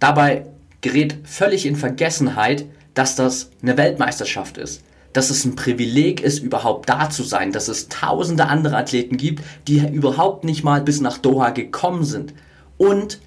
Dabei 0.00 0.44
gerät 0.80 1.18
völlig 1.24 1.66
in 1.66 1.76
Vergessenheit, 1.76 2.66
dass 2.94 3.16
das 3.16 3.50
eine 3.62 3.76
Weltmeisterschaft 3.76 4.58
ist. 4.58 4.82
Dass 5.12 5.30
es 5.30 5.44
ein 5.44 5.56
Privileg 5.56 6.20
ist, 6.20 6.40
überhaupt 6.40 6.88
da 6.88 7.10
zu 7.10 7.22
sein. 7.22 7.52
Dass 7.52 7.68
es 7.68 7.88
tausende 7.88 8.46
andere 8.46 8.76
Athleten 8.76 9.16
gibt, 9.16 9.42
die 9.66 9.78
überhaupt 9.86 10.44
nicht 10.44 10.64
mal 10.64 10.82
bis 10.82 11.00
nach 11.00 11.18
Doha 11.18 11.50
gekommen 11.50 12.04
sind. 12.04 12.34
Und 12.76 13.20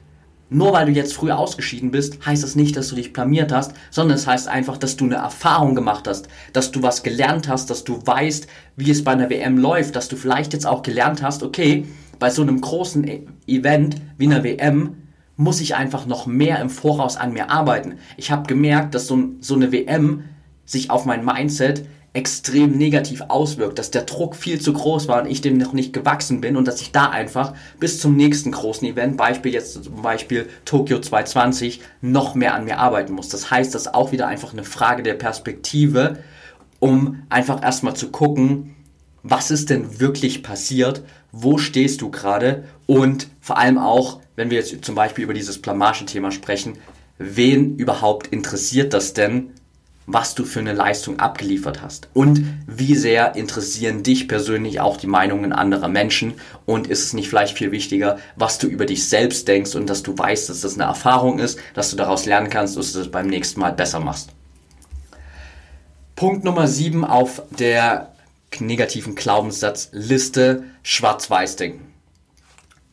nur 0.54 0.74
weil 0.74 0.88
du 0.88 0.92
jetzt 0.92 1.14
früh 1.14 1.32
ausgeschieden 1.32 1.92
bist, 1.92 2.26
heißt 2.26 2.44
das 2.44 2.56
nicht, 2.56 2.76
dass 2.76 2.90
du 2.90 2.96
dich 2.96 3.14
blamiert 3.14 3.54
hast, 3.54 3.74
sondern 3.90 4.18
es 4.18 4.28
heißt 4.28 4.50
einfach, 4.50 4.78
dass 4.78 4.98
du 4.98 5.06
eine 5.06 5.16
Erfahrung 5.16 5.76
gemacht 5.76 6.10
hast, 6.10 6.28
dass 6.52 6.72
du 6.72 6.84
was 6.84 7.04
gelernt 7.04 7.48
hast, 7.48 7.70
dass 7.70 7.86
du 7.86 8.06
weißt, 8.06 8.48
wie 8.76 8.92
es 8.92 9.02
bei 9.06 9.14
einer 9.14 9.30
WM 9.30 9.58
läuft, 9.58 9.96
dass 9.96 10.10
du 10.10 10.18
vielleicht 10.18 10.52
jetzt 10.52 10.68
auch 10.68 10.84
gelernt 10.84 11.24
hast, 11.24 11.42
okay, 11.42 11.86
bei 12.20 12.30
so 12.30 12.42
einem 12.42 12.60
großen 12.60 13.08
e- 13.08 13.28
Event 13.48 13.96
wie 14.18 14.26
einer 14.26 14.44
WM 14.44 14.98
muss 15.42 15.60
ich 15.60 15.76
einfach 15.76 16.06
noch 16.06 16.28
mehr 16.28 16.60
im 16.60 16.70
Voraus 16.70 17.18
an 17.18 17.34
mir 17.34 17.50
arbeiten. 17.50 17.98
Ich 18.16 18.32
habe 18.32 18.48
gemerkt, 18.48 18.94
dass 18.94 19.08
so, 19.08 19.30
so 19.40 19.56
eine 19.56 19.72
WM 19.72 20.26
sich 20.66 20.92
auf 20.92 21.06
mein 21.06 21.26
Mindset 21.26 21.84
extrem 22.14 22.78
negativ 22.78 23.24
auswirkt, 23.28 23.80
dass 23.80 23.90
der 23.90 24.04
Druck 24.04 24.36
viel 24.36 24.60
zu 24.60 24.74
groß 24.74 25.08
war 25.08 25.22
und 25.22 25.30
ich 25.30 25.42
dem 25.42 25.58
noch 25.58 25.74
nicht 25.74 25.94
gewachsen 25.94 26.42
bin 26.42 26.58
und 26.58 26.68
dass 26.68 26.82
ich 26.82 26.92
da 26.92 27.10
einfach 27.10 27.54
bis 27.80 28.00
zum 28.00 28.16
nächsten 28.18 28.52
großen 28.52 28.88
Event, 28.88 29.18
Beispiel 29.18 29.54
jetzt 29.54 29.84
zum 29.84 30.02
Beispiel 30.02 30.48
Tokio 30.66 31.00
220, 31.00 31.82
noch 32.02 32.36
mehr 32.36 32.54
an 32.54 32.66
mir 32.66 32.78
arbeiten 32.78 33.14
muss. 33.14 33.30
Das 33.30 33.50
heißt, 33.50 33.74
das 33.74 33.84
ist 33.84 33.96
auch 33.96 34.12
wieder 34.12 34.28
einfach 34.28 34.54
eine 34.54 34.66
Frage 34.66 35.04
der 35.04 35.14
Perspektive, 35.16 36.20
um 36.80 37.24
einfach 37.30 37.64
erstmal 37.64 37.96
zu 37.96 38.10
gucken, 38.10 38.76
was 39.24 39.50
ist 39.50 39.70
denn 39.70 40.00
wirklich 40.00 40.44
passiert, 40.44 41.04
wo 41.32 41.58
stehst 41.58 42.02
du 42.02 42.12
gerade 42.12 42.66
und 42.88 43.28
vor 43.40 43.58
allem 43.58 43.78
auch, 43.78 44.20
wenn 44.42 44.50
wir 44.50 44.58
jetzt 44.58 44.84
zum 44.84 44.96
Beispiel 44.96 45.24
über 45.24 45.36
dieses 45.36 45.62
Blamagen-Thema 45.62 46.32
sprechen, 46.32 46.80
wen 47.20 47.78
überhaupt 47.78 48.26
interessiert 48.26 48.92
das 48.92 49.14
denn, 49.14 49.52
was 50.08 50.34
du 50.34 50.46
für 50.46 50.62
eine 50.62 50.74
Leistung 50.74 51.20
abgeliefert 51.20 51.84
hast? 51.84 52.10
Und 52.16 52.44
wie 52.66 52.96
sehr 52.96 53.36
interessieren 53.36 54.02
dich 54.02 54.28
persönlich 54.28 54.80
auch 54.80 54.98
die 54.98 55.06
Meinungen 55.06 55.54
anderer 55.54 55.90
Menschen? 55.90 56.34
Und 56.66 56.88
ist 56.88 57.04
es 57.04 57.14
nicht 57.14 57.30
vielleicht 57.30 57.56
viel 57.56 57.72
wichtiger, 57.72 58.18
was 58.36 58.58
du 58.58 58.66
über 58.66 58.88
dich 58.88 59.08
selbst 59.08 59.48
denkst 59.48 59.76
und 59.76 59.88
dass 59.88 60.02
du 60.02 60.18
weißt, 60.18 60.50
dass 60.50 60.62
das 60.62 60.74
eine 60.74 60.86
Erfahrung 60.86 61.38
ist, 61.38 61.60
dass 61.76 61.92
du 61.92 61.96
daraus 61.96 62.26
lernen 62.26 62.50
kannst, 62.50 62.76
dass 62.78 62.94
du 62.94 62.98
das 62.98 63.12
beim 63.12 63.28
nächsten 63.28 63.60
Mal 63.60 63.74
besser 63.74 64.00
machst? 64.00 64.32
Punkt 66.16 66.44
Nummer 66.44 66.68
7 66.68 67.06
auf 67.06 67.44
der 67.52 68.16
negativen 68.60 69.14
Glaubenssatzliste 69.14 70.64
Schwarz-Weiß-Denken. 70.82 71.91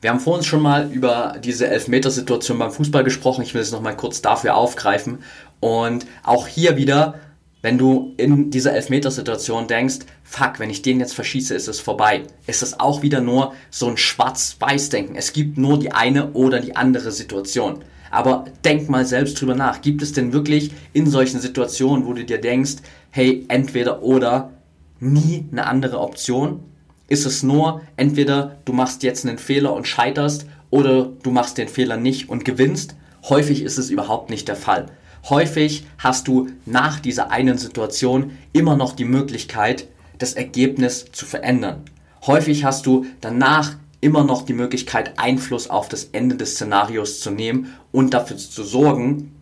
Wir 0.01 0.11
haben 0.11 0.21
vorhin 0.21 0.45
schon 0.45 0.63
mal 0.63 0.93
über 0.93 1.37
diese 1.43 1.67
Elfmetersituation 1.67 2.59
beim 2.59 2.71
Fußball 2.71 3.03
gesprochen. 3.03 3.43
Ich 3.43 3.55
will 3.55 3.63
es 3.63 3.73
nochmal 3.73 3.97
kurz 3.97 4.23
dafür 4.23 4.55
aufgreifen. 4.55 5.19
Und 5.59 6.07
auch 6.23 6.47
hier 6.47 6.77
wieder, 6.77 7.15
wenn 7.63 7.79
du 7.79 8.15
in 8.17 8.53
dieser 8.53 8.75
Elfmetersituation 8.75 9.67
denkst, 9.67 9.99
fuck, 10.23 10.61
wenn 10.61 10.71
ich 10.71 10.83
den 10.83 11.01
jetzt 11.01 11.15
verschieße, 11.15 11.53
ist 11.53 11.67
es 11.67 11.81
vorbei. 11.81 12.23
Ist 12.47 12.63
es 12.63 12.79
auch 12.79 13.03
wieder 13.03 13.21
nur 13.21 13.55
so 13.71 13.89
ein 13.89 13.97
Schwarz-Weiß-Denken. 13.97 15.17
Es 15.17 15.33
gibt 15.33 15.59
nur 15.59 15.81
die 15.81 15.91
eine 15.91 16.31
oder 16.33 16.61
die 16.61 16.77
andere 16.77 17.11
Situation. 17.11 17.81
Aber 18.13 18.45
denk 18.65 18.89
mal 18.89 19.05
selbst 19.05 19.41
drüber 19.41 19.57
nach. 19.57 19.81
Gibt 19.83 20.03
es 20.03 20.13
denn 20.13 20.33
wirklich 20.33 20.71
in 20.93 21.11
solchen 21.11 21.41
Situationen, 21.41 22.07
wo 22.07 22.13
du 22.13 22.25
dir 22.25 22.41
denkst, 22.41 22.77
hey, 23.11 23.45
entweder 23.49 24.05
oder 24.05 24.53
nie 25.01 25.45
eine 25.51 25.67
andere 25.67 25.99
Option? 25.99 26.61
Ist 27.09 27.27
es 27.27 27.43
nur, 27.43 27.81
entweder 27.97 28.59
du 28.65 28.73
machst 28.73 29.03
jetzt 29.03 29.27
einen 29.27 29.39
Fehler 29.39 29.73
und 29.73 29.89
scheiterst 29.89 30.47
oder 30.71 31.11
du 31.23 31.31
machst 31.31 31.59
den 31.59 31.69
Fehler 31.69 31.97
nicht 31.97 32.29
und 32.29 32.45
gewinnst. 32.45 32.95
Häufig 33.29 33.63
ist 33.63 33.79
es 33.79 33.91
überhaupt 33.91 34.31
nicht 34.31 34.47
der 34.47 34.57
Fall. 34.57 34.87
Häufig 35.29 35.87
hast 35.99 36.29
du 36.29 36.49
nach 36.65 37.01
dieser 37.01 37.31
einen 37.31 37.59
Situation 37.59 38.33
immer 38.53 38.77
noch 38.77 38.95
die 38.95 39.05
Möglichkeit, 39.05 39.89
das 40.19 40.35
Ergebnis 40.35 41.07
zu 41.13 41.27
verändern. 41.27 41.83
Häufig 42.27 42.65
hast 42.65 42.87
du 42.87 43.07
danach 43.21 43.77
immer 44.01 44.25
noch 44.25 44.43
die 44.43 44.53
Möglichkeit, 44.53 45.19
Einfluss 45.19 45.71
auf 45.71 45.89
das 45.89 46.05
Ende 46.13 46.37
des 46.37 46.55
Szenarios 46.55 47.21
zu 47.21 47.31
nehmen 47.31 47.75
und 47.91 48.15
dafür 48.15 48.37
zu 48.37 48.63
sorgen, 48.63 49.33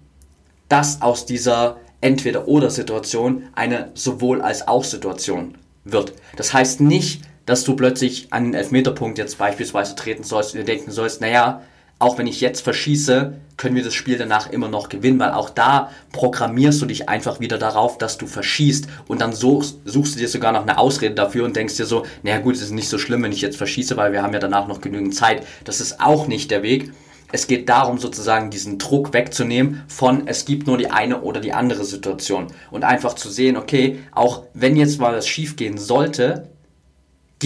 dass 0.69 1.03
aus 1.03 1.27
dieser 1.27 1.77
Entweder-Oder-Situation 2.01 3.45
eine 3.55 3.91
sowohl 3.95 4.41
als 4.41 4.67
auch 4.67 4.85
Situation 4.85 5.57
wird. 5.85 6.15
Das 6.37 6.53
heißt 6.53 6.81
nicht, 6.81 7.23
dass 7.47 7.65
du 7.65 7.75
plötzlich 7.75 8.33
an 8.33 8.45
den 8.45 8.55
Elfmeterpunkt 8.55 9.19
jetzt 9.19 9.39
beispielsweise 9.39 9.95
treten 9.95 10.25
sollst 10.25 10.53
und 10.53 10.61
dir 10.61 10.65
denken 10.65 10.91
sollst, 10.91 11.21
naja, 11.21 11.63
auch 11.99 12.19
wenn 12.19 12.27
ich 12.27 12.43
jetzt 12.43 12.61
verschieße, 12.61 13.33
können 13.57 13.75
wir 13.75 13.83
das 13.83 13.95
Spiel 13.95 14.19
danach 14.19 14.51
immer 14.51 14.69
noch 14.69 14.91
gewinnen, 14.91 15.19
weil 15.19 15.31
auch 15.31 15.49
da 15.49 15.91
programmierst 16.13 16.83
du 16.83 16.87
dich 16.87 17.09
einfach 17.09 17.41
wieder 17.41 17.57
darauf, 17.57 17.97
dass 17.97 18.19
du 18.19 18.27
verschießt 18.27 18.87
und 19.09 19.23
dann 19.23 19.33
suchst, 19.33 19.79
suchst 19.87 20.15
du 20.15 20.19
dir 20.19 20.29
sogar 20.29 20.53
noch 20.53 20.63
eine 20.63 20.77
Ausrede 20.77 21.15
dafür 21.15 21.45
und 21.47 21.57
denkst 21.57 21.77
dir 21.77 21.87
so, 21.87 22.05
naja 22.23 22.39
gut, 22.39 22.57
es 22.57 22.63
ist 22.63 22.73
nicht 22.73 22.91
so 22.91 22.99
schlimm, 22.99 23.23
wenn 23.23 23.33
ich 23.33 23.41
jetzt 23.41 23.57
verschieße, 23.57 23.97
weil 23.97 24.13
wir 24.13 24.23
haben 24.23 24.35
ja 24.35 24.41
danach 24.41 24.69
noch 24.69 24.83
genügend 24.83 25.15
Zeit. 25.15 25.47
Das 25.65 25.81
ist 25.81 26.01
auch 26.01 26.27
nicht 26.27 26.51
der 26.51 26.63
Weg. 26.63 26.93
Es 27.33 27.47
geht 27.47 27.69
darum, 27.69 27.99
sozusagen 27.99 28.51
diesen 28.51 28.79
Druck 28.79 29.13
wegzunehmen 29.13 29.83
von, 29.89 30.29
es 30.29 30.45
gibt 30.45 30.67
nur 30.67 30.79
die 30.79 30.91
eine 30.91 31.23
oder 31.23 31.41
die 31.41 31.53
andere 31.55 31.85
Situation 31.85 32.49
und 32.71 32.85
einfach 32.85 33.15
zu 33.15 33.31
sehen, 33.31 33.57
okay, 33.57 34.01
auch 34.13 34.43
wenn 34.53 34.77
jetzt 34.77 35.01
mal 35.01 35.13
das 35.13 35.27
schief 35.27 35.57
gehen 35.57 35.79
sollte, 35.79 36.51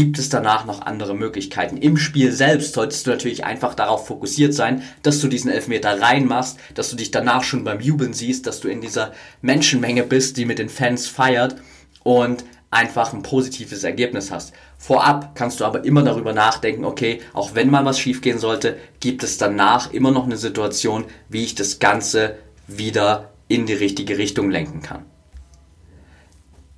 gibt 0.01 0.19
es 0.19 0.31
danach 0.31 0.65
noch 0.65 0.81
andere 0.81 1.15
Möglichkeiten. 1.15 1.77
Im 1.77 1.99
Spiel 1.99 2.33
selbst 2.33 2.73
solltest 2.73 3.07
du 3.07 3.11
natürlich 3.11 3.45
einfach 3.45 3.75
darauf 3.75 4.07
fokussiert 4.07 4.55
sein, 4.55 4.83
dass 5.03 5.21
du 5.21 5.29
diesen 5.29 5.51
Elfmeter 5.51 6.01
reinmachst, 6.01 6.59
dass 6.75 6.89
du 6.89 6.97
dich 6.97 7.11
danach 7.11 7.43
schon 7.43 7.65
beim 7.65 7.83
Jubeln 7.83 8.15
siehst, 8.15 8.47
dass 8.47 8.61
du 8.61 8.69
in 8.69 8.81
dieser 8.81 9.13
Menschenmenge 9.43 10.05
bist, 10.05 10.39
die 10.39 10.47
mit 10.47 10.59
den 10.59 10.71
Fans 10.71 11.07
feiert 11.07 11.57
und 12.03 12.47
einfach 12.71 13.13
ein 13.13 13.23
positives 13.23 13.85
Ergebnis 13.85 14.31
hast. 14.31 14.55
Vorab 14.79 15.35
kannst 15.35 15.61
du 15.61 15.67
aber 15.67 15.85
immer 15.85 16.03
darüber 16.03 16.33
nachdenken, 16.33 16.87
okay, 16.87 17.21
auch 17.35 17.55
wenn 17.55 17.69
mal 17.69 17.85
was 17.85 17.99
schiefgehen 17.99 18.39
sollte, 18.39 18.79
gibt 19.01 19.23
es 19.23 19.37
danach 19.37 19.93
immer 19.93 20.13
noch 20.13 20.25
eine 20.25 20.39
Situation, 20.39 21.05
wie 21.29 21.45
ich 21.45 21.57
das 21.57 21.79
Ganze 21.79 22.37
wieder 22.67 23.33
in 23.49 23.67
die 23.67 23.75
richtige 23.75 24.17
Richtung 24.17 24.51
lenken 24.51 24.81
kann. 24.81 25.05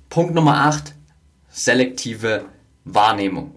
Punkt 0.09 0.35
Nummer 0.35 0.65
8, 0.65 0.93
selektive 1.49 2.47
Wahrnehmung. 2.85 3.55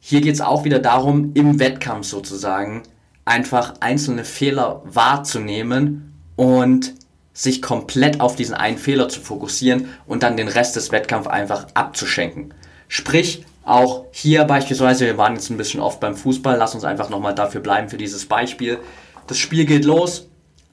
Hier 0.00 0.20
geht 0.20 0.34
es 0.34 0.40
auch 0.40 0.64
wieder 0.64 0.78
darum, 0.78 1.32
im 1.34 1.58
Wettkampf 1.58 2.06
sozusagen 2.06 2.82
einfach 3.24 3.74
einzelne 3.80 4.24
Fehler 4.24 4.82
wahrzunehmen 4.84 6.12
und 6.36 6.94
sich 7.32 7.62
komplett 7.62 8.20
auf 8.20 8.36
diesen 8.36 8.54
einen 8.54 8.78
Fehler 8.78 9.08
zu 9.08 9.20
fokussieren 9.20 9.88
und 10.06 10.22
dann 10.22 10.36
den 10.36 10.48
Rest 10.48 10.76
des 10.76 10.92
Wettkampfs 10.92 11.28
einfach 11.28 11.66
abzuschenken. 11.74 12.52
Sprich, 12.88 13.44
auch 13.64 14.06
hier 14.10 14.44
beispielsweise, 14.44 15.06
wir 15.06 15.18
waren 15.18 15.34
jetzt 15.34 15.50
ein 15.50 15.56
bisschen 15.56 15.80
oft 15.80 16.00
beim 16.00 16.16
Fußball, 16.16 16.56
lass 16.58 16.74
uns 16.74 16.84
einfach 16.84 17.10
nochmal 17.10 17.34
dafür 17.34 17.60
bleiben 17.60 17.88
für 17.88 17.96
dieses 17.96 18.26
Beispiel. 18.26 18.78
Das 19.28 19.38
Spiel 19.38 19.64
geht 19.64 19.84
los, 19.84 20.28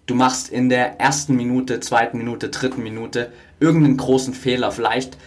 du 0.07 0.15
machst 0.15 0.49
in 0.49 0.69
der 0.69 0.99
ersten 0.99 1.35
Minute, 1.35 1.79
zweiten 1.81 2.17
Minute, 2.17 2.49
dritten 2.49 2.81
Minute 2.81 3.31
irgendeinen 3.59 3.97
großen 3.97 4.33
Fehler. 4.33 4.71
Vielleicht 4.71 5.17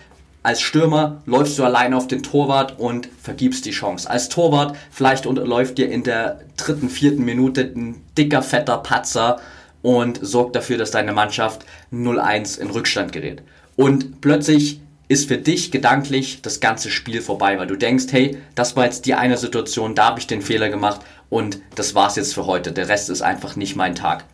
als 0.42 0.60
Stürmer 0.60 1.22
läufst 1.24 1.58
du 1.58 1.64
allein 1.64 1.94
auf 1.94 2.08
den 2.08 2.22
Torwart 2.22 2.78
und 2.78 3.08
vergibst 3.20 3.64
die 3.64 3.70
Chance. 3.70 4.10
Als 4.10 4.28
Torwart 4.28 4.76
vielleicht 4.90 5.24
läuft 5.24 5.78
dir 5.78 5.88
in 5.88 6.02
der 6.02 6.40
dritten, 6.56 6.88
vierten 6.88 7.24
Minute 7.24 7.72
ein 7.74 8.02
dicker, 8.18 8.42
fetter 8.42 8.78
Patzer 8.78 9.40
und 9.82 10.18
sorgt 10.20 10.56
dafür, 10.56 10.78
dass 10.78 10.90
deine 10.90 11.12
Mannschaft 11.12 11.64
0-1 11.92 12.58
in 12.58 12.70
Rückstand 12.70 13.12
gerät. 13.12 13.42
Und 13.76 14.20
plötzlich 14.20 14.80
ist 15.08 15.28
für 15.28 15.38
dich 15.38 15.70
gedanklich 15.70 16.42
das 16.42 16.60
ganze 16.60 16.90
Spiel 16.90 17.20
vorbei, 17.20 17.58
weil 17.58 17.66
du 17.66 17.76
denkst, 17.76 18.06
hey, 18.10 18.38
das 18.54 18.76
war 18.76 18.84
jetzt 18.84 19.06
die 19.06 19.14
eine 19.14 19.36
Situation, 19.36 19.94
da 19.94 20.06
habe 20.06 20.20
ich 20.20 20.26
den 20.26 20.42
Fehler 20.42 20.70
gemacht 20.70 21.02
und 21.28 21.60
das 21.74 21.94
war's 21.94 22.16
jetzt 22.16 22.34
für 22.34 22.46
heute. 22.46 22.72
Der 22.72 22.88
Rest 22.88 23.10
ist 23.10 23.22
einfach 23.22 23.54
nicht 23.54 23.76
mein 23.76 23.94
Tag. 23.94 24.24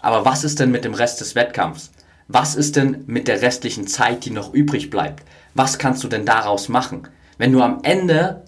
Aber 0.00 0.24
was 0.24 0.44
ist 0.44 0.58
denn 0.58 0.70
mit 0.70 0.84
dem 0.84 0.94
Rest 0.94 1.20
des 1.20 1.34
Wettkampfs? 1.34 1.90
Was 2.28 2.56
ist 2.56 2.76
denn 2.76 3.04
mit 3.06 3.28
der 3.28 3.42
restlichen 3.42 3.86
Zeit, 3.86 4.24
die 4.24 4.30
noch 4.30 4.52
übrig 4.52 4.90
bleibt? 4.90 5.22
Was 5.58 5.78
kannst 5.78 6.04
du 6.04 6.08
denn 6.08 6.26
daraus 6.26 6.68
machen? 6.68 7.08
Wenn 7.38 7.50
du 7.50 7.62
am 7.62 7.80
Ende 7.82 8.44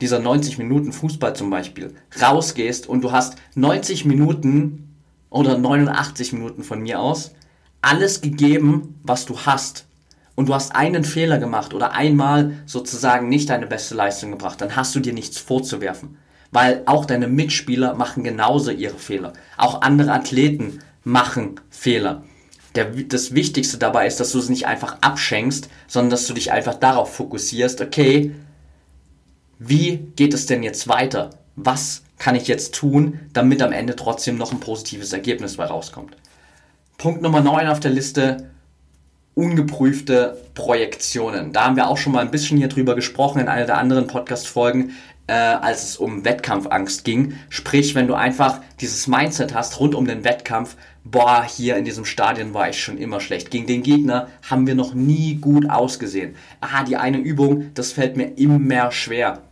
dieser 0.00 0.20
90 0.20 0.56
Minuten 0.58 0.92
Fußball 0.92 1.34
zum 1.34 1.50
Beispiel 1.50 1.94
rausgehst 2.20 2.88
und 2.88 3.02
du 3.02 3.10
hast 3.10 3.34
90 3.56 4.04
Minuten 4.04 4.94
oder 5.30 5.58
89 5.58 6.32
Minuten 6.32 6.62
von 6.62 6.80
mir 6.80 7.00
aus 7.00 7.32
alles 7.80 8.20
gegeben, 8.20 9.00
was 9.02 9.26
du 9.26 9.36
hast 9.40 9.86
und 10.36 10.48
du 10.48 10.54
hast 10.54 10.76
einen 10.76 11.02
Fehler 11.02 11.38
gemacht 11.38 11.74
oder 11.74 11.90
einmal 11.90 12.52
sozusagen 12.64 13.28
nicht 13.28 13.50
deine 13.50 13.66
beste 13.66 13.96
Leistung 13.96 14.30
gebracht, 14.30 14.60
dann 14.60 14.76
hast 14.76 14.94
du 14.94 15.00
dir 15.00 15.12
nichts 15.12 15.38
vorzuwerfen. 15.38 16.18
Weil 16.52 16.82
auch 16.86 17.04
deine 17.04 17.26
Mitspieler 17.26 17.94
machen 17.94 18.22
genauso 18.22 18.70
ihre 18.70 18.98
Fehler. 18.98 19.32
Auch 19.56 19.82
andere 19.82 20.12
Athleten 20.12 20.78
machen 21.02 21.60
Fehler. 21.68 22.22
Der, 22.74 22.86
das 22.86 23.34
Wichtigste 23.34 23.78
dabei 23.78 24.06
ist, 24.06 24.18
dass 24.20 24.32
du 24.32 24.38
es 24.38 24.48
nicht 24.48 24.66
einfach 24.66 24.98
abschenkst, 25.00 25.68
sondern 25.86 26.10
dass 26.10 26.26
du 26.26 26.34
dich 26.34 26.52
einfach 26.52 26.74
darauf 26.74 27.14
fokussierst, 27.14 27.80
okay, 27.80 28.34
wie 29.58 29.98
geht 30.16 30.34
es 30.34 30.46
denn 30.46 30.62
jetzt 30.62 30.88
weiter? 30.88 31.30
Was 31.54 32.02
kann 32.18 32.34
ich 32.34 32.48
jetzt 32.48 32.74
tun, 32.74 33.20
damit 33.32 33.62
am 33.62 33.72
Ende 33.72 33.94
trotzdem 33.94 34.36
noch 34.36 34.52
ein 34.52 34.60
positives 34.60 35.12
Ergebnis 35.12 35.56
bei 35.56 35.66
rauskommt? 35.66 36.16
Punkt 36.98 37.22
Nummer 37.22 37.40
9 37.40 37.68
auf 37.68 37.80
der 37.80 37.90
Liste, 37.90 38.50
ungeprüfte 39.34 40.40
Projektionen. 40.54 41.52
Da 41.52 41.64
haben 41.66 41.76
wir 41.76 41.88
auch 41.88 41.96
schon 41.96 42.12
mal 42.12 42.20
ein 42.20 42.30
bisschen 42.30 42.58
hier 42.58 42.68
drüber 42.68 42.94
gesprochen 42.94 43.40
in 43.40 43.48
einer 43.48 43.66
der 43.66 43.78
anderen 43.78 44.06
Podcast-Folgen 44.06 44.92
äh, 45.26 45.32
als 45.32 45.84
es 45.84 45.96
um 45.96 46.24
Wettkampfangst 46.24 47.04
ging. 47.04 47.34
Sprich, 47.48 47.94
wenn 47.94 48.06
du 48.06 48.14
einfach 48.14 48.60
dieses 48.80 49.06
Mindset 49.06 49.54
hast 49.54 49.78
rund 49.80 49.94
um 49.94 50.06
den 50.06 50.24
Wettkampf, 50.24 50.76
boah, 51.04 51.44
hier 51.44 51.76
in 51.76 51.84
diesem 51.84 52.04
Stadion 52.04 52.54
war 52.54 52.68
ich 52.68 52.80
schon 52.80 52.98
immer 52.98 53.20
schlecht. 53.20 53.50
Gegen 53.50 53.66
den 53.66 53.82
Gegner 53.82 54.28
haben 54.48 54.66
wir 54.66 54.74
noch 54.74 54.94
nie 54.94 55.36
gut 55.36 55.68
ausgesehen. 55.68 56.34
Ah, 56.60 56.84
die 56.84 56.96
eine 56.96 57.18
Übung, 57.18 57.70
das 57.74 57.92
fällt 57.92 58.16
mir 58.16 58.36
immer 58.38 58.92
schwer. 58.92 59.42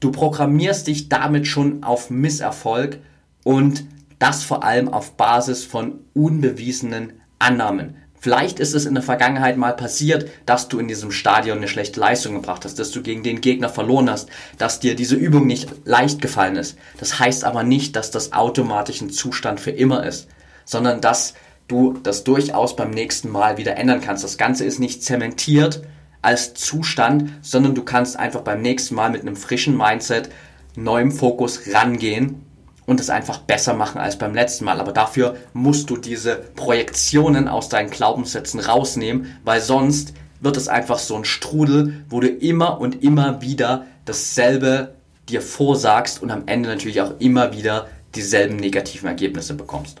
Du 0.00 0.10
programmierst 0.10 0.88
dich 0.88 1.08
damit 1.08 1.46
schon 1.46 1.84
auf 1.84 2.10
Misserfolg 2.10 2.98
und 3.44 3.84
das 4.18 4.42
vor 4.42 4.64
allem 4.64 4.88
auf 4.88 5.16
Basis 5.16 5.64
von 5.64 6.00
unbewiesenen 6.14 7.12
Annahmen. 7.38 7.96
Vielleicht 8.22 8.60
ist 8.60 8.72
es 8.72 8.86
in 8.86 8.94
der 8.94 9.02
Vergangenheit 9.02 9.56
mal 9.56 9.74
passiert, 9.74 10.30
dass 10.46 10.68
du 10.68 10.78
in 10.78 10.86
diesem 10.86 11.10
Stadion 11.10 11.56
eine 11.56 11.66
schlechte 11.66 11.98
Leistung 11.98 12.34
gebracht 12.34 12.64
hast, 12.64 12.78
dass 12.78 12.92
du 12.92 13.02
gegen 13.02 13.24
den 13.24 13.40
Gegner 13.40 13.68
verloren 13.68 14.08
hast, 14.08 14.28
dass 14.58 14.78
dir 14.78 14.94
diese 14.94 15.16
Übung 15.16 15.48
nicht 15.48 15.68
leicht 15.84 16.22
gefallen 16.22 16.54
ist. 16.54 16.78
Das 17.00 17.18
heißt 17.18 17.42
aber 17.42 17.64
nicht, 17.64 17.96
dass 17.96 18.12
das 18.12 18.32
automatisch 18.32 19.00
ein 19.00 19.10
Zustand 19.10 19.58
für 19.58 19.72
immer 19.72 20.06
ist, 20.06 20.28
sondern 20.64 21.00
dass 21.00 21.34
du 21.66 21.98
das 22.00 22.22
durchaus 22.22 22.76
beim 22.76 22.90
nächsten 22.90 23.28
Mal 23.28 23.58
wieder 23.58 23.76
ändern 23.76 24.00
kannst. 24.00 24.22
Das 24.22 24.38
Ganze 24.38 24.64
ist 24.64 24.78
nicht 24.78 25.02
zementiert 25.02 25.82
als 26.22 26.54
Zustand, 26.54 27.28
sondern 27.42 27.74
du 27.74 27.82
kannst 27.82 28.16
einfach 28.16 28.42
beim 28.42 28.62
nächsten 28.62 28.94
Mal 28.94 29.10
mit 29.10 29.22
einem 29.22 29.34
frischen 29.34 29.76
Mindset, 29.76 30.30
neuem 30.76 31.10
Fokus 31.10 31.62
rangehen 31.74 32.46
und 32.86 33.00
es 33.00 33.10
einfach 33.10 33.38
besser 33.38 33.74
machen 33.74 34.00
als 34.00 34.18
beim 34.18 34.34
letzten 34.34 34.64
Mal. 34.64 34.80
Aber 34.80 34.92
dafür 34.92 35.36
musst 35.52 35.90
du 35.90 35.96
diese 35.96 36.36
Projektionen 36.36 37.48
aus 37.48 37.68
deinen 37.68 37.90
Glaubenssätzen 37.90 38.60
rausnehmen, 38.60 39.38
weil 39.44 39.60
sonst 39.60 40.14
wird 40.40 40.56
es 40.56 40.68
einfach 40.68 40.98
so 40.98 41.16
ein 41.16 41.24
Strudel, 41.24 42.04
wo 42.08 42.20
du 42.20 42.28
immer 42.28 42.80
und 42.80 43.02
immer 43.02 43.40
wieder 43.40 43.86
dasselbe 44.04 44.94
dir 45.28 45.40
vorsagst 45.40 46.20
und 46.22 46.30
am 46.30 46.42
Ende 46.46 46.68
natürlich 46.68 47.00
auch 47.00 47.14
immer 47.20 47.52
wieder 47.52 47.86
dieselben 48.14 48.56
negativen 48.56 49.08
Ergebnisse 49.08 49.54
bekommst. 49.54 50.00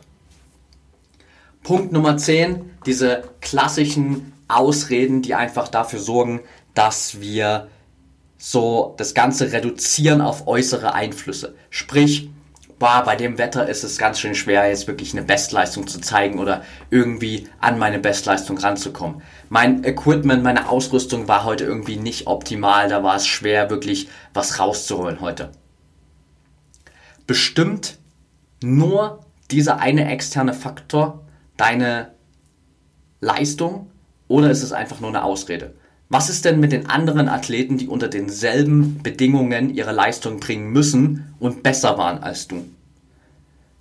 Punkt 1.62 1.92
Nummer 1.92 2.16
10, 2.16 2.70
diese 2.86 3.22
klassischen 3.40 4.32
Ausreden, 4.48 5.22
die 5.22 5.34
einfach 5.34 5.68
dafür 5.68 6.00
sorgen, 6.00 6.40
dass 6.74 7.20
wir 7.20 7.68
so 8.36 8.94
das 8.98 9.14
Ganze 9.14 9.52
reduzieren 9.52 10.20
auf 10.20 10.48
äußere 10.48 10.94
Einflüsse. 10.94 11.54
Sprich, 11.70 12.31
boah, 12.82 13.04
bei 13.04 13.14
dem 13.14 13.38
Wetter 13.38 13.68
ist 13.68 13.84
es 13.84 13.96
ganz 13.96 14.18
schön 14.18 14.34
schwer, 14.34 14.68
jetzt 14.68 14.88
wirklich 14.88 15.12
eine 15.12 15.22
Bestleistung 15.22 15.86
zu 15.86 16.00
zeigen 16.00 16.40
oder 16.40 16.64
irgendwie 16.90 17.48
an 17.60 17.78
meine 17.78 18.00
Bestleistung 18.00 18.58
ranzukommen. 18.58 19.22
Mein 19.48 19.84
Equipment, 19.84 20.42
meine 20.42 20.68
Ausrüstung 20.68 21.28
war 21.28 21.44
heute 21.44 21.62
irgendwie 21.62 21.94
nicht 21.94 22.26
optimal, 22.26 22.88
da 22.88 23.04
war 23.04 23.14
es 23.14 23.24
schwer, 23.28 23.70
wirklich 23.70 24.08
was 24.34 24.58
rauszuholen 24.58 25.20
heute. 25.20 25.52
Bestimmt 27.24 27.98
nur 28.64 29.20
dieser 29.52 29.78
eine 29.78 30.10
externe 30.10 30.52
Faktor 30.52 31.24
deine 31.56 32.10
Leistung 33.20 33.92
oder 34.26 34.50
ist 34.50 34.64
es 34.64 34.72
einfach 34.72 34.98
nur 34.98 35.10
eine 35.10 35.22
Ausrede? 35.22 35.76
Was 36.12 36.28
ist 36.28 36.44
denn 36.44 36.60
mit 36.60 36.72
den 36.72 36.90
anderen 36.90 37.26
Athleten, 37.26 37.78
die 37.78 37.88
unter 37.88 38.06
denselben 38.06 39.02
Bedingungen 39.02 39.74
ihre 39.74 39.92
Leistung 39.92 40.40
bringen 40.40 40.70
müssen 40.70 41.34
und 41.38 41.62
besser 41.62 41.96
waren 41.96 42.22
als 42.22 42.48
du? 42.48 42.66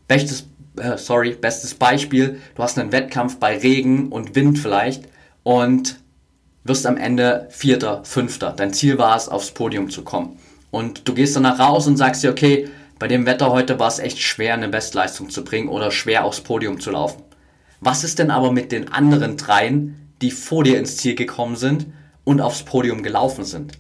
Bestes, 0.08 0.48
äh, 0.78 0.98
sorry, 0.98 1.32
bestes 1.32 1.74
Beispiel, 1.74 2.40
du 2.56 2.64
hast 2.64 2.80
einen 2.80 2.94
Wettkampf 2.94 3.36
bei 3.36 3.58
Regen 3.58 4.08
und 4.08 4.34
Wind 4.34 4.60
vielleicht 4.60 5.10
und 5.44 6.00
wirst 6.64 6.86
am 6.86 6.96
Ende 6.96 7.50
Vierter, 7.50 8.06
Fünfter. 8.06 8.54
Dein 8.56 8.72
Ziel 8.72 8.98
war 8.98 9.18
es, 9.18 9.28
aufs 9.28 9.52
Podium 9.52 9.90
zu 9.90 10.02
kommen. 10.04 10.40
Und 10.70 11.10
du 11.10 11.14
gehst 11.14 11.36
danach 11.36 11.60
raus 11.60 11.86
und 11.86 11.98
sagst 11.98 12.24
dir, 12.24 12.32
okay, 12.32 12.70
bei 12.98 13.10
dem 13.10 13.26
Wetter 13.26 13.52
heute 13.52 13.78
war 13.78 13.90
es 13.90 14.00
echt 14.00 14.20
schwer, 14.20 14.54
eine 14.54 14.70
Bestleistung 14.70 15.30
zu 15.30 15.44
bringen 15.44 15.68
oder 15.68 15.92
schwer 15.92 16.24
aufs 16.24 16.40
Podium 16.40 16.80
zu 16.80 16.92
laufen. 16.92 17.24
Was 17.82 18.06
ist 18.06 18.20
denn 18.20 18.32
aber 18.32 18.54
mit 18.54 18.72
den 18.72 18.94
anderen 18.94 19.36
dreien, 19.36 20.14
die 20.22 20.32
vor 20.32 20.64
dir 20.64 20.80
ins 20.80 20.96
Ziel 20.96 21.16
gekommen 21.16 21.58
sind 21.58 21.88
und 22.24 22.42
aufs 22.42 22.64
Podium 22.64 23.04
gelaufen 23.04 23.46
sind. 23.46 23.78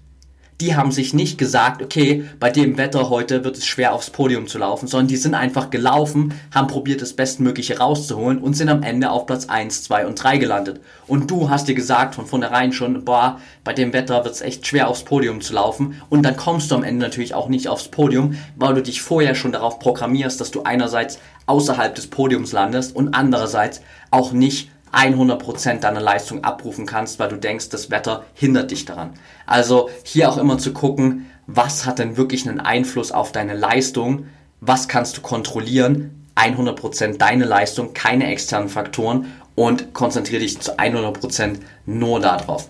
die 0.61 0.75
haben 0.75 0.91
sich 0.91 1.13
nicht 1.13 1.37
gesagt, 1.37 1.81
okay, 1.81 2.23
bei 2.39 2.51
dem 2.51 2.77
Wetter 2.77 3.09
heute 3.09 3.43
wird 3.43 3.57
es 3.57 3.65
schwer 3.65 3.93
aufs 3.93 4.11
Podium 4.11 4.47
zu 4.47 4.59
laufen, 4.59 4.87
sondern 4.87 5.07
die 5.07 5.17
sind 5.17 5.33
einfach 5.33 5.71
gelaufen, 5.71 6.33
haben 6.53 6.67
probiert, 6.67 7.01
das 7.01 7.13
Bestmögliche 7.13 7.79
rauszuholen 7.79 8.37
und 8.37 8.53
sind 8.53 8.69
am 8.69 8.83
Ende 8.83 9.09
auf 9.09 9.25
Platz 9.25 9.47
1, 9.47 9.83
2 9.83 10.05
und 10.05 10.15
3 10.23 10.37
gelandet. 10.37 10.79
Und 11.07 11.31
du 11.31 11.49
hast 11.49 11.67
dir 11.67 11.73
gesagt 11.73 12.15
von 12.15 12.27
vornherein 12.27 12.73
schon, 12.73 13.03
boah, 13.03 13.39
bei 13.63 13.73
dem 13.73 13.91
Wetter 13.91 14.23
wird 14.23 14.35
es 14.35 14.41
echt 14.41 14.67
schwer 14.67 14.87
aufs 14.87 15.03
Podium 15.03 15.41
zu 15.41 15.53
laufen 15.53 16.01
und 16.09 16.23
dann 16.23 16.37
kommst 16.37 16.69
du 16.69 16.75
am 16.75 16.83
Ende 16.83 17.05
natürlich 17.05 17.33
auch 17.33 17.49
nicht 17.49 17.67
aufs 17.67 17.87
Podium, 17.87 18.35
weil 18.55 18.75
du 18.75 18.83
dich 18.83 19.01
vorher 19.01 19.33
schon 19.33 19.51
darauf 19.51 19.79
programmierst, 19.79 20.39
dass 20.39 20.51
du 20.51 20.63
einerseits 20.63 21.17
außerhalb 21.47 21.95
des 21.95 22.07
Podiums 22.07 22.51
landest 22.51 22.95
und 22.95 23.15
andererseits 23.15 23.81
auch 24.11 24.31
nicht 24.31 24.69
100% 24.93 25.79
deiner 25.79 26.01
Leistung 26.01 26.43
abrufen 26.43 26.85
kannst, 26.85 27.19
weil 27.19 27.29
du 27.29 27.37
denkst, 27.37 27.69
das 27.69 27.89
Wetter 27.89 28.25
hindert 28.33 28.71
dich 28.71 28.85
daran. 28.85 29.13
Also 29.45 29.89
hier 30.03 30.29
auch 30.29 30.37
immer 30.37 30.57
zu 30.57 30.73
gucken, 30.73 31.27
was 31.47 31.85
hat 31.85 31.99
denn 31.99 32.17
wirklich 32.17 32.47
einen 32.47 32.59
Einfluss 32.59 33.11
auf 33.11 33.31
deine 33.31 33.55
Leistung, 33.55 34.27
was 34.59 34.87
kannst 34.87 35.17
du 35.17 35.21
kontrollieren, 35.21 36.27
100% 36.35 37.17
deine 37.17 37.45
Leistung, 37.45 37.93
keine 37.93 38.27
externen 38.27 38.69
Faktoren 38.69 39.31
und 39.55 39.93
konzentriere 39.93 40.41
dich 40.41 40.59
zu 40.59 40.77
100% 40.77 41.57
nur 41.85 42.19
darauf. 42.19 42.69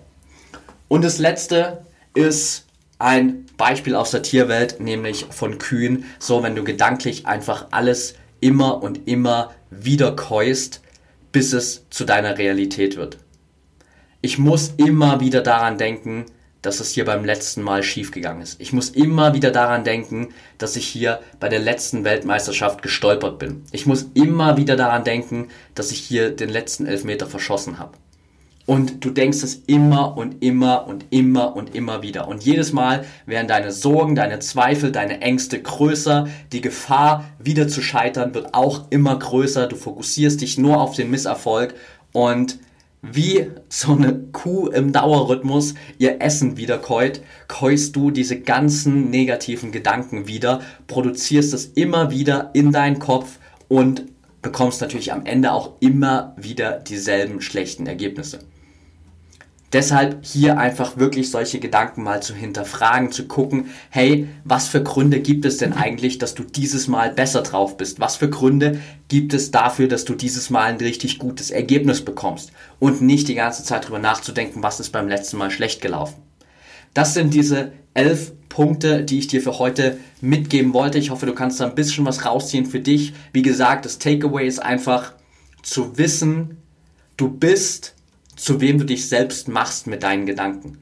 Und 0.88 1.04
das 1.04 1.20
letzte 1.20 1.86
ist 2.14 2.66
ein 3.00 3.46
Beispiel 3.58 3.96
aus 3.96 4.12
der 4.12 4.24
Tierwelt, 4.24 4.80
nämlich 4.80 5.26
von 5.30 5.58
Kühen. 5.58 6.06
So, 6.20 6.44
wenn 6.44 6.56
du 6.56 6.64
gedanklich 6.64 7.28
einfach 7.28 7.68
alles 7.72 8.16
immer 8.40 8.82
und 8.82 9.08
immer 9.08 9.52
wieder 9.70 10.16
keust, 10.16 10.81
bis 11.32 11.54
es 11.54 11.86
zu 11.90 12.06
deiner 12.06 12.38
Realität 12.38 12.98
wird. 12.98 13.18
Ich 14.22 14.38
muss 14.38 14.74
immer 14.78 15.20
wieder 15.20 15.42
daran 15.42 15.78
denken, 15.78 16.26
dass 16.62 16.80
es 16.80 16.92
hier 16.92 17.06
beim 17.06 17.26
letzten 17.26 17.64
Mal 17.64 17.82
schiefgegangen 17.82 18.42
ist. 18.42 18.62
Ich 18.62 18.72
muss 18.72 18.90
immer 18.90 19.34
wieder 19.34 19.50
daran 19.50 19.84
denken, 19.84 20.30
dass 20.60 20.76
ich 20.76 20.86
hier 20.86 21.20
bei 21.40 21.50
der 21.50 21.60
letzten 21.60 22.04
Weltmeisterschaft 22.04 22.84
gestolpert 22.84 23.40
bin. 23.40 23.64
Ich 23.72 23.88
muss 23.88 24.06
immer 24.14 24.58
wieder 24.58 24.76
daran 24.76 25.04
denken, 25.04 25.48
dass 25.74 25.92
ich 25.92 26.00
hier 26.00 26.30
den 26.30 26.50
letzten 26.50 26.86
Elfmeter 26.86 27.26
verschossen 27.26 27.80
habe. 27.80 27.98
Und 28.66 29.04
du 29.04 29.10
denkst 29.10 29.44
es 29.44 29.64
immer 29.68 30.18
und 30.18 30.44
immer 30.44 30.88
und 30.88 31.06
immer 31.10 31.56
und 31.56 31.76
immer 31.76 32.02
wieder. 32.04 32.28
Und 32.28 32.44
jedes 32.44 32.74
Mal 32.74 33.06
werden 33.26 33.48
deine 33.48 33.72
Sorgen, 33.72 34.16
deine 34.16 34.40
Zweifel, 34.40 34.92
deine 34.92 35.22
Ängste 35.22 35.62
größer. 35.62 36.28
Die 36.52 36.62
Gefahr, 36.62 37.26
wieder 37.40 37.68
zu 37.68 37.82
scheitern, 37.82 38.34
wird 38.34 38.54
auch 38.54 38.86
immer 38.90 39.18
größer. 39.18 39.68
Du 39.68 39.76
fokussierst 39.76 40.42
dich 40.42 40.58
nur 40.58 40.80
auf 40.80 40.96
den 40.96 41.10
Misserfolg 41.10 41.74
und 42.12 42.60
wie 43.02 43.50
so 43.68 43.94
eine 43.94 44.14
Kuh 44.32 44.68
im 44.68 44.92
Dauerrhythmus 44.92 45.74
ihr 45.98 46.22
Essen 46.22 46.58
wieder 46.58 46.78
käut, 46.78 47.22
käust 47.48 47.96
du 47.96 48.12
diese 48.12 48.40
ganzen 48.40 49.10
negativen 49.10 49.72
Gedanken 49.72 50.28
wieder, 50.28 50.62
produzierst 50.86 51.54
es 51.54 51.66
immer 51.66 52.12
wieder 52.12 52.52
in 52.54 52.72
deinen 52.72 53.00
Kopf 53.00 53.40
und 53.68 54.06
bekommst 54.42 54.82
natürlich 54.82 55.12
am 55.12 55.26
Ende 55.26 55.52
auch 55.52 55.74
immer 55.80 56.36
wieder 56.38 56.80
dieselben 56.80 57.42
schlechten 57.42 57.88
Ergebnisse. 57.88 58.40
Deshalb 59.74 60.26
hier 60.26 60.58
einfach 60.58 60.98
wirklich 60.98 61.32
solche 61.32 61.60
Gedanken 61.60 62.04
mal 62.04 62.22
zu 62.22 62.36
hinterfragen, 62.36 63.12
zu 63.12 63.28
gucken, 63.28 63.70
hey, 63.90 64.28
was 64.44 64.68
für 64.68 64.84
Gründe 64.84 65.22
gibt 65.22 65.46
es 65.46 65.58
denn 65.58 65.72
eigentlich, 65.72 66.18
dass 66.18 66.36
du 66.36 66.44
dieses 66.44 66.90
Mal 66.90 67.12
besser 67.12 67.42
drauf 67.42 67.78
bist? 67.78 68.02
Was 68.02 68.18
für 68.18 68.30
Gründe 68.30 68.82
gibt 69.08 69.34
es 69.34 69.52
dafür, 69.52 69.88
dass 69.88 70.04
du 70.04 70.14
dieses 70.14 70.50
Mal 70.50 70.64
ein 70.64 70.78
richtig 70.78 71.20
gutes 71.20 71.52
Ergebnis 71.52 72.04
bekommst? 72.04 72.52
Und 72.80 73.02
nicht 73.02 73.30
die 73.30 73.36
ganze 73.36 73.64
Zeit 73.64 73.88
drüber 73.88 74.00
nachzudenken, 74.00 74.62
was 74.62 74.82
ist 74.82 74.92
beim 74.92 75.08
letzten 75.08 75.38
Mal 75.38 75.52
schlecht 75.52 75.82
gelaufen. 75.82 76.22
Das 76.94 77.14
sind 77.14 77.34
diese 77.34 77.72
elf 77.94 78.34
Punkte, 78.50 79.04
die 79.04 79.20
ich 79.20 79.28
dir 79.28 79.42
für 79.42 79.60
heute 79.60 79.98
mitgeben 80.20 80.74
wollte. 80.74 80.98
Ich 80.98 81.10
hoffe, 81.10 81.26
du 81.26 81.34
kannst 81.34 81.62
da 81.62 81.66
ein 81.66 81.76
bisschen 81.76 82.06
was 82.06 82.26
rausziehen 82.26 82.66
für 82.66 82.82
dich. 82.82 83.14
Wie 83.32 83.42
gesagt, 83.42 83.86
das 83.86 84.00
Takeaway 84.00 84.46
ist 84.46 84.60
einfach 84.60 85.14
zu 85.64 85.98
wissen, 85.98 86.58
du 87.16 87.30
bist 87.30 87.96
zu 88.42 88.60
wem 88.60 88.80
du 88.80 88.86
dich 88.86 89.08
selbst 89.08 89.48
machst 89.48 89.86
mit 89.86 90.02
deinen 90.02 90.26
Gedanken. 90.26 90.80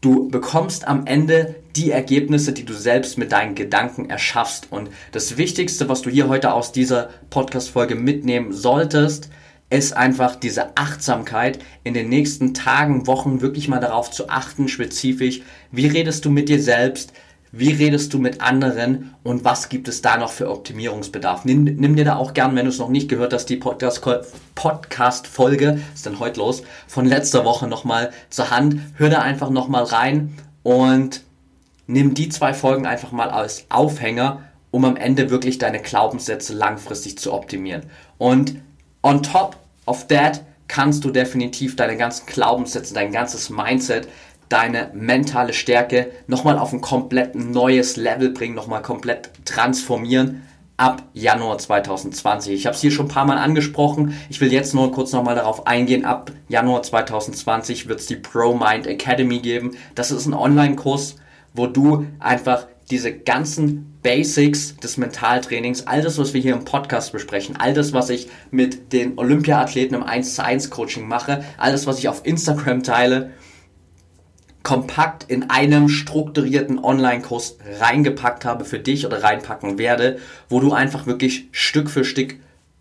Du 0.00 0.28
bekommst 0.28 0.86
am 0.86 1.06
Ende 1.06 1.56
die 1.74 1.90
Ergebnisse, 1.90 2.52
die 2.52 2.64
du 2.64 2.72
selbst 2.72 3.18
mit 3.18 3.32
deinen 3.32 3.56
Gedanken 3.56 4.08
erschaffst. 4.08 4.68
Und 4.70 4.90
das 5.10 5.36
Wichtigste, 5.36 5.88
was 5.88 6.02
du 6.02 6.10
hier 6.10 6.28
heute 6.28 6.54
aus 6.54 6.70
dieser 6.70 7.10
Podcast-Folge 7.30 7.96
mitnehmen 7.96 8.52
solltest, 8.52 9.28
ist 9.70 9.92
einfach 9.92 10.36
diese 10.36 10.76
Achtsamkeit 10.76 11.58
in 11.82 11.94
den 11.94 12.08
nächsten 12.08 12.54
Tagen, 12.54 13.08
Wochen 13.08 13.40
wirklich 13.40 13.66
mal 13.66 13.80
darauf 13.80 14.12
zu 14.12 14.28
achten, 14.28 14.68
spezifisch, 14.68 15.42
wie 15.72 15.88
redest 15.88 16.24
du 16.24 16.30
mit 16.30 16.48
dir 16.48 16.62
selbst, 16.62 17.12
wie 17.52 17.72
redest 17.72 18.12
du 18.14 18.18
mit 18.18 18.40
anderen 18.40 19.14
und 19.24 19.44
was 19.44 19.68
gibt 19.68 19.88
es 19.88 20.02
da 20.02 20.16
noch 20.16 20.30
für 20.30 20.48
Optimierungsbedarf? 20.50 21.44
Nimm, 21.44 21.64
nimm 21.64 21.96
dir 21.96 22.04
da 22.04 22.14
auch 22.16 22.32
gern, 22.32 22.54
wenn 22.54 22.66
du 22.66 22.70
es 22.70 22.78
noch 22.78 22.88
nicht 22.88 23.08
gehört 23.08 23.32
hast, 23.32 23.46
die 23.46 23.56
Podcast-Folge, 23.56 25.80
ist 25.92 26.06
dann 26.06 26.20
heute 26.20 26.38
los, 26.38 26.62
von 26.86 27.06
letzter 27.06 27.44
Woche 27.44 27.66
nochmal 27.66 28.12
zur 28.28 28.50
Hand. 28.50 28.76
Hör 28.94 29.10
da 29.10 29.22
einfach 29.22 29.50
nochmal 29.50 29.82
rein 29.84 30.36
und 30.62 31.22
nimm 31.88 32.14
die 32.14 32.28
zwei 32.28 32.54
Folgen 32.54 32.86
einfach 32.86 33.10
mal 33.10 33.30
als 33.30 33.66
Aufhänger, 33.68 34.44
um 34.70 34.84
am 34.84 34.96
Ende 34.96 35.30
wirklich 35.30 35.58
deine 35.58 35.80
Glaubenssätze 35.80 36.54
langfristig 36.54 37.18
zu 37.18 37.32
optimieren. 37.32 37.82
Und 38.18 38.54
on 39.02 39.24
top 39.24 39.56
of 39.86 40.06
that 40.06 40.44
kannst 40.68 41.04
du 41.04 41.10
definitiv 41.10 41.74
deine 41.74 41.96
ganzen 41.96 42.26
Glaubenssätze, 42.26 42.94
dein 42.94 43.10
ganzes 43.10 43.50
Mindset 43.50 44.06
deine 44.50 44.90
mentale 44.92 45.54
Stärke 45.54 46.10
nochmal 46.26 46.58
auf 46.58 46.74
ein 46.74 46.82
komplett 46.82 47.34
neues 47.34 47.96
Level 47.96 48.30
bringen, 48.30 48.54
nochmal 48.54 48.82
komplett 48.82 49.30
transformieren 49.46 50.42
ab 50.76 51.02
Januar 51.12 51.58
2020. 51.58 52.54
Ich 52.54 52.66
habe 52.66 52.74
es 52.74 52.80
hier 52.80 52.90
schon 52.90 53.06
ein 53.06 53.10
paar 53.10 53.26
Mal 53.26 53.36
angesprochen. 53.36 54.14
Ich 54.30 54.40
will 54.40 54.50
jetzt 54.50 54.74
nur 54.74 54.90
kurz 54.92 55.12
nochmal 55.12 55.34
darauf 55.34 55.66
eingehen. 55.66 56.06
Ab 56.06 56.32
Januar 56.48 56.82
2020 56.82 57.86
wird 57.86 58.00
es 58.00 58.06
die 58.06 58.16
Pro 58.16 58.54
Mind 58.54 58.86
Academy 58.86 59.40
geben. 59.40 59.72
Das 59.94 60.10
ist 60.10 60.26
ein 60.26 60.32
Online-Kurs, 60.32 61.16
wo 61.52 61.66
du 61.66 62.06
einfach 62.18 62.66
diese 62.90 63.12
ganzen 63.12 63.98
Basics 64.02 64.76
des 64.76 64.96
Mentaltrainings, 64.96 65.86
all 65.86 66.00
das, 66.00 66.16
was 66.16 66.32
wir 66.32 66.40
hier 66.40 66.54
im 66.54 66.64
Podcast 66.64 67.12
besprechen, 67.12 67.56
all 67.58 67.74
das, 67.74 67.92
was 67.92 68.08
ich 68.08 68.28
mit 68.50 68.94
den 68.94 69.18
Olympia-Athleten 69.18 69.94
im 69.94 70.02
1 70.02 70.34
zu 70.34 70.42
1 70.42 70.70
Coaching 70.70 71.06
mache, 71.06 71.44
alles, 71.58 71.86
was 71.86 71.98
ich 71.98 72.08
auf 72.08 72.22
Instagram 72.24 72.82
teile, 72.82 73.30
kompakt 74.62 75.24
in 75.28 75.48
einem 75.50 75.88
strukturierten 75.88 76.78
Online-Kurs 76.78 77.56
reingepackt 77.80 78.44
habe 78.44 78.64
für 78.64 78.78
dich 78.78 79.06
oder 79.06 79.22
reinpacken 79.22 79.78
werde, 79.78 80.18
wo 80.48 80.60
du 80.60 80.72
einfach 80.72 81.06
wirklich 81.06 81.48
Stück 81.52 81.90
für 81.90 82.04
Stück 82.04 82.36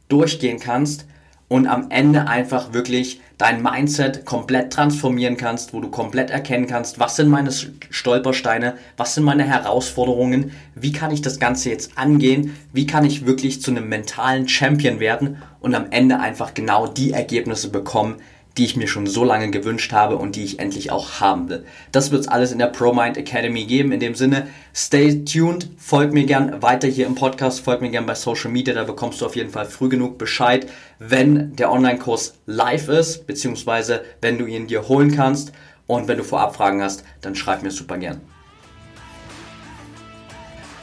durchgehen 0.09 0.59
kannst 0.59 1.05
und 1.47 1.67
am 1.67 1.89
Ende 1.89 2.27
einfach 2.27 2.73
wirklich 2.73 3.21
dein 3.37 3.63
Mindset 3.63 4.25
komplett 4.25 4.73
transformieren 4.73 5.37
kannst, 5.37 5.73
wo 5.73 5.79
du 5.79 5.89
komplett 5.89 6.29
erkennen 6.29 6.67
kannst, 6.67 6.99
was 6.99 7.15
sind 7.15 7.29
meine 7.29 7.51
Stolpersteine, 7.51 8.75
was 8.97 9.15
sind 9.15 9.23
meine 9.23 9.45
Herausforderungen, 9.45 10.51
wie 10.75 10.91
kann 10.91 11.11
ich 11.11 11.21
das 11.21 11.39
Ganze 11.39 11.69
jetzt 11.69 11.97
angehen, 11.97 12.55
wie 12.73 12.85
kann 12.85 13.05
ich 13.05 13.25
wirklich 13.25 13.61
zu 13.61 13.71
einem 13.71 13.87
mentalen 13.87 14.47
Champion 14.47 14.99
werden 14.99 15.41
und 15.61 15.73
am 15.73 15.87
Ende 15.91 16.19
einfach 16.19 16.53
genau 16.53 16.87
die 16.87 17.11
Ergebnisse 17.13 17.69
bekommen, 17.69 18.17
die 18.57 18.65
ich 18.65 18.75
mir 18.75 18.87
schon 18.87 19.07
so 19.07 19.23
lange 19.23 19.51
gewünscht 19.51 19.93
habe 19.93 20.17
und 20.17 20.35
die 20.35 20.43
ich 20.43 20.59
endlich 20.59 20.91
auch 20.91 21.19
haben 21.19 21.49
will. 21.49 21.65
Das 21.91 22.11
wird 22.11 22.21
es 22.21 22.27
alles 22.27 22.51
in 22.51 22.59
der 22.59 22.67
ProMind 22.67 23.17
Academy 23.17 23.65
geben. 23.65 23.91
In 23.91 23.99
dem 23.99 24.15
Sinne, 24.15 24.47
stay 24.73 25.23
tuned, 25.23 25.69
folg 25.77 26.13
mir 26.13 26.25
gern 26.25 26.61
weiter 26.61 26.87
hier 26.87 27.07
im 27.07 27.15
Podcast, 27.15 27.61
folg 27.61 27.81
mir 27.81 27.89
gern 27.89 28.05
bei 28.05 28.15
Social 28.15 28.51
Media, 28.51 28.73
da 28.73 28.83
bekommst 28.83 29.21
du 29.21 29.25
auf 29.25 29.35
jeden 29.35 29.51
Fall 29.51 29.65
früh 29.65 29.89
genug 29.89 30.17
Bescheid, 30.17 30.67
wenn 30.99 31.55
der 31.55 31.71
Online-Kurs 31.71 32.35
live 32.45 32.89
ist, 32.89 33.27
beziehungsweise 33.27 34.03
wenn 34.21 34.37
du 34.37 34.45
ihn 34.45 34.67
dir 34.67 34.87
holen 34.87 35.15
kannst. 35.15 35.51
Und 35.87 36.07
wenn 36.07 36.17
du 36.17 36.23
vorab 36.23 36.55
Fragen 36.55 36.83
hast, 36.83 37.03
dann 37.21 37.35
schreib 37.35 37.63
mir 37.63 37.71
super 37.71 37.97
gern. 37.97 38.21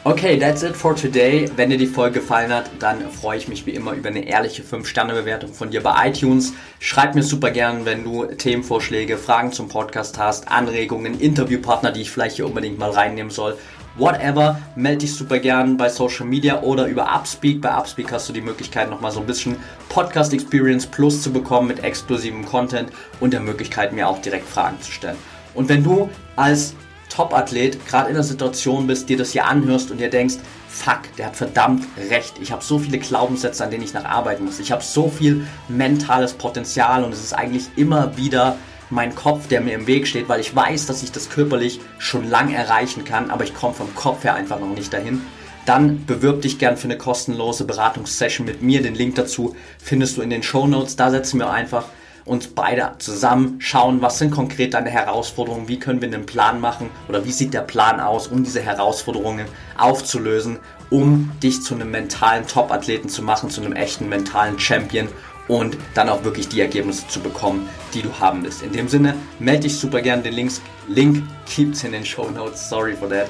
Okay, 0.06 0.38
that's 0.38 0.62
it 0.62 0.76
for 0.76 0.94
today. 0.94 1.50
Wenn 1.56 1.68
dir 1.68 1.78
die 1.78 1.88
Folge 1.88 2.20
gefallen 2.20 2.52
hat, 2.52 2.70
dann 2.78 3.10
freue 3.10 3.38
ich 3.38 3.48
mich 3.48 3.66
wie 3.66 3.72
immer 3.72 3.92
über 3.92 4.08
eine 4.08 4.24
ehrliche 4.24 4.62
5-Sterne-Bewertung 4.62 5.52
von 5.52 5.72
dir 5.72 5.82
bei 5.82 6.08
iTunes. 6.08 6.52
Schreib 6.78 7.16
mir 7.16 7.24
super 7.24 7.50
gern, 7.50 7.84
wenn 7.84 8.04
du 8.04 8.24
Themenvorschläge, 8.24 9.18
Fragen 9.18 9.50
zum 9.50 9.66
Podcast 9.66 10.16
hast, 10.16 10.46
Anregungen, 10.46 11.18
Interviewpartner, 11.18 11.90
die 11.90 12.02
ich 12.02 12.12
vielleicht 12.12 12.36
hier 12.36 12.46
unbedingt 12.46 12.78
mal 12.78 12.92
reinnehmen 12.92 13.32
soll. 13.32 13.58
Whatever, 13.96 14.60
melde 14.76 14.98
dich 14.98 15.12
super 15.12 15.40
gern 15.40 15.76
bei 15.76 15.88
Social 15.88 16.26
Media 16.26 16.62
oder 16.62 16.86
über 16.86 17.12
Upspeak. 17.12 17.60
Bei 17.60 17.76
Upspeak 17.76 18.12
hast 18.12 18.28
du 18.28 18.32
die 18.32 18.42
Möglichkeit, 18.42 18.88
nochmal 18.88 19.10
so 19.10 19.18
ein 19.18 19.26
bisschen 19.26 19.56
Podcast 19.88 20.32
Experience 20.32 20.86
Plus 20.86 21.20
zu 21.20 21.32
bekommen 21.32 21.66
mit 21.66 21.82
exklusivem 21.82 22.46
Content 22.46 22.90
und 23.18 23.32
der 23.32 23.40
Möglichkeit, 23.40 23.92
mir 23.92 24.06
auch 24.06 24.22
direkt 24.22 24.48
Fragen 24.48 24.80
zu 24.80 24.92
stellen. 24.92 25.18
Und 25.52 25.68
wenn 25.68 25.82
du 25.82 26.08
als 26.36 26.76
Top-Athlet 27.16 27.86
gerade 27.86 28.08
in 28.08 28.14
der 28.14 28.22
Situation 28.22 28.86
bist, 28.86 29.08
dir 29.08 29.16
das 29.16 29.32
hier 29.32 29.46
anhörst 29.46 29.90
und 29.90 29.98
dir 29.98 30.10
denkst, 30.10 30.36
fuck, 30.68 31.00
der 31.16 31.26
hat 31.26 31.36
verdammt 31.36 31.86
recht. 32.10 32.34
Ich 32.42 32.52
habe 32.52 32.62
so 32.62 32.78
viele 32.78 32.98
Glaubenssätze, 32.98 33.64
an 33.64 33.70
denen 33.70 33.84
ich 33.84 33.94
nacharbeiten 33.94 34.44
muss. 34.44 34.60
Ich 34.60 34.70
habe 34.70 34.82
so 34.82 35.08
viel 35.08 35.46
mentales 35.68 36.34
Potenzial 36.34 37.04
und 37.04 37.12
es 37.12 37.24
ist 37.24 37.32
eigentlich 37.32 37.68
immer 37.76 38.16
wieder 38.18 38.56
mein 38.90 39.14
Kopf, 39.14 39.48
der 39.48 39.62
mir 39.62 39.74
im 39.74 39.86
Weg 39.86 40.06
steht, 40.06 40.28
weil 40.28 40.40
ich 40.40 40.54
weiß, 40.54 40.86
dass 40.86 41.02
ich 41.02 41.10
das 41.10 41.30
körperlich 41.30 41.80
schon 41.98 42.28
lang 42.28 42.52
erreichen 42.52 43.04
kann, 43.04 43.30
aber 43.30 43.44
ich 43.44 43.54
komme 43.54 43.74
vom 43.74 43.94
Kopf 43.94 44.22
her 44.24 44.34
einfach 44.34 44.60
noch 44.60 44.74
nicht 44.74 44.92
dahin. 44.92 45.22
Dann 45.64 46.04
bewirb 46.04 46.42
dich 46.42 46.58
gern 46.58 46.76
für 46.76 46.84
eine 46.84 46.98
kostenlose 46.98 47.64
Beratungssession 47.64 48.46
mit 48.46 48.62
mir. 48.62 48.82
Den 48.82 48.94
Link 48.94 49.16
dazu 49.16 49.56
findest 49.82 50.16
du 50.16 50.22
in 50.22 50.30
den 50.30 50.44
Show 50.44 50.66
Notes. 50.66 50.94
Da 50.94 51.10
setzen 51.10 51.40
wir 51.40 51.50
einfach 51.50 51.86
uns 52.26 52.48
beide 52.48 52.92
zusammen, 52.98 53.56
schauen, 53.60 54.02
was 54.02 54.18
sind 54.18 54.32
konkret 54.32 54.74
deine 54.74 54.90
Herausforderungen, 54.90 55.68
wie 55.68 55.78
können 55.78 56.00
wir 56.00 56.08
einen 56.08 56.26
Plan 56.26 56.60
machen 56.60 56.90
oder 57.08 57.24
wie 57.24 57.32
sieht 57.32 57.54
der 57.54 57.60
Plan 57.60 58.00
aus, 58.00 58.26
um 58.26 58.42
diese 58.42 58.60
Herausforderungen 58.60 59.46
aufzulösen, 59.78 60.58
um 60.90 61.30
dich 61.42 61.62
zu 61.62 61.74
einem 61.74 61.90
mentalen 61.90 62.46
Top-Athleten 62.46 63.08
zu 63.08 63.22
machen, 63.22 63.48
zu 63.48 63.62
einem 63.62 63.72
echten 63.72 64.08
mentalen 64.08 64.58
Champion 64.58 65.08
und 65.48 65.78
dann 65.94 66.08
auch 66.08 66.24
wirklich 66.24 66.48
die 66.48 66.60
Ergebnisse 66.60 67.06
zu 67.06 67.20
bekommen, 67.20 67.68
die 67.94 68.02
du 68.02 68.10
haben 68.18 68.42
willst. 68.42 68.62
In 68.62 68.72
dem 68.72 68.88
Sinne, 68.88 69.14
melde 69.38 69.62
dich 69.62 69.78
super 69.78 70.00
gerne. 70.00 70.22
Den 70.22 70.34
Links, 70.34 70.60
Link 70.88 71.22
gibt's 71.54 71.84
in 71.84 71.92
den 71.92 72.04
Show 72.04 72.28
Notes. 72.30 72.68
Sorry 72.68 72.94
for 72.94 73.08
that. 73.08 73.28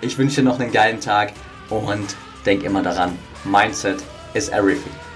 Ich 0.00 0.16
wünsche 0.16 0.36
dir 0.36 0.48
noch 0.48 0.58
einen 0.58 0.72
geilen 0.72 1.00
Tag 1.00 1.32
und 1.68 2.16
denk 2.46 2.62
immer 2.62 2.82
daran, 2.82 3.18
Mindset 3.44 4.02
is 4.32 4.48
everything. 4.48 5.07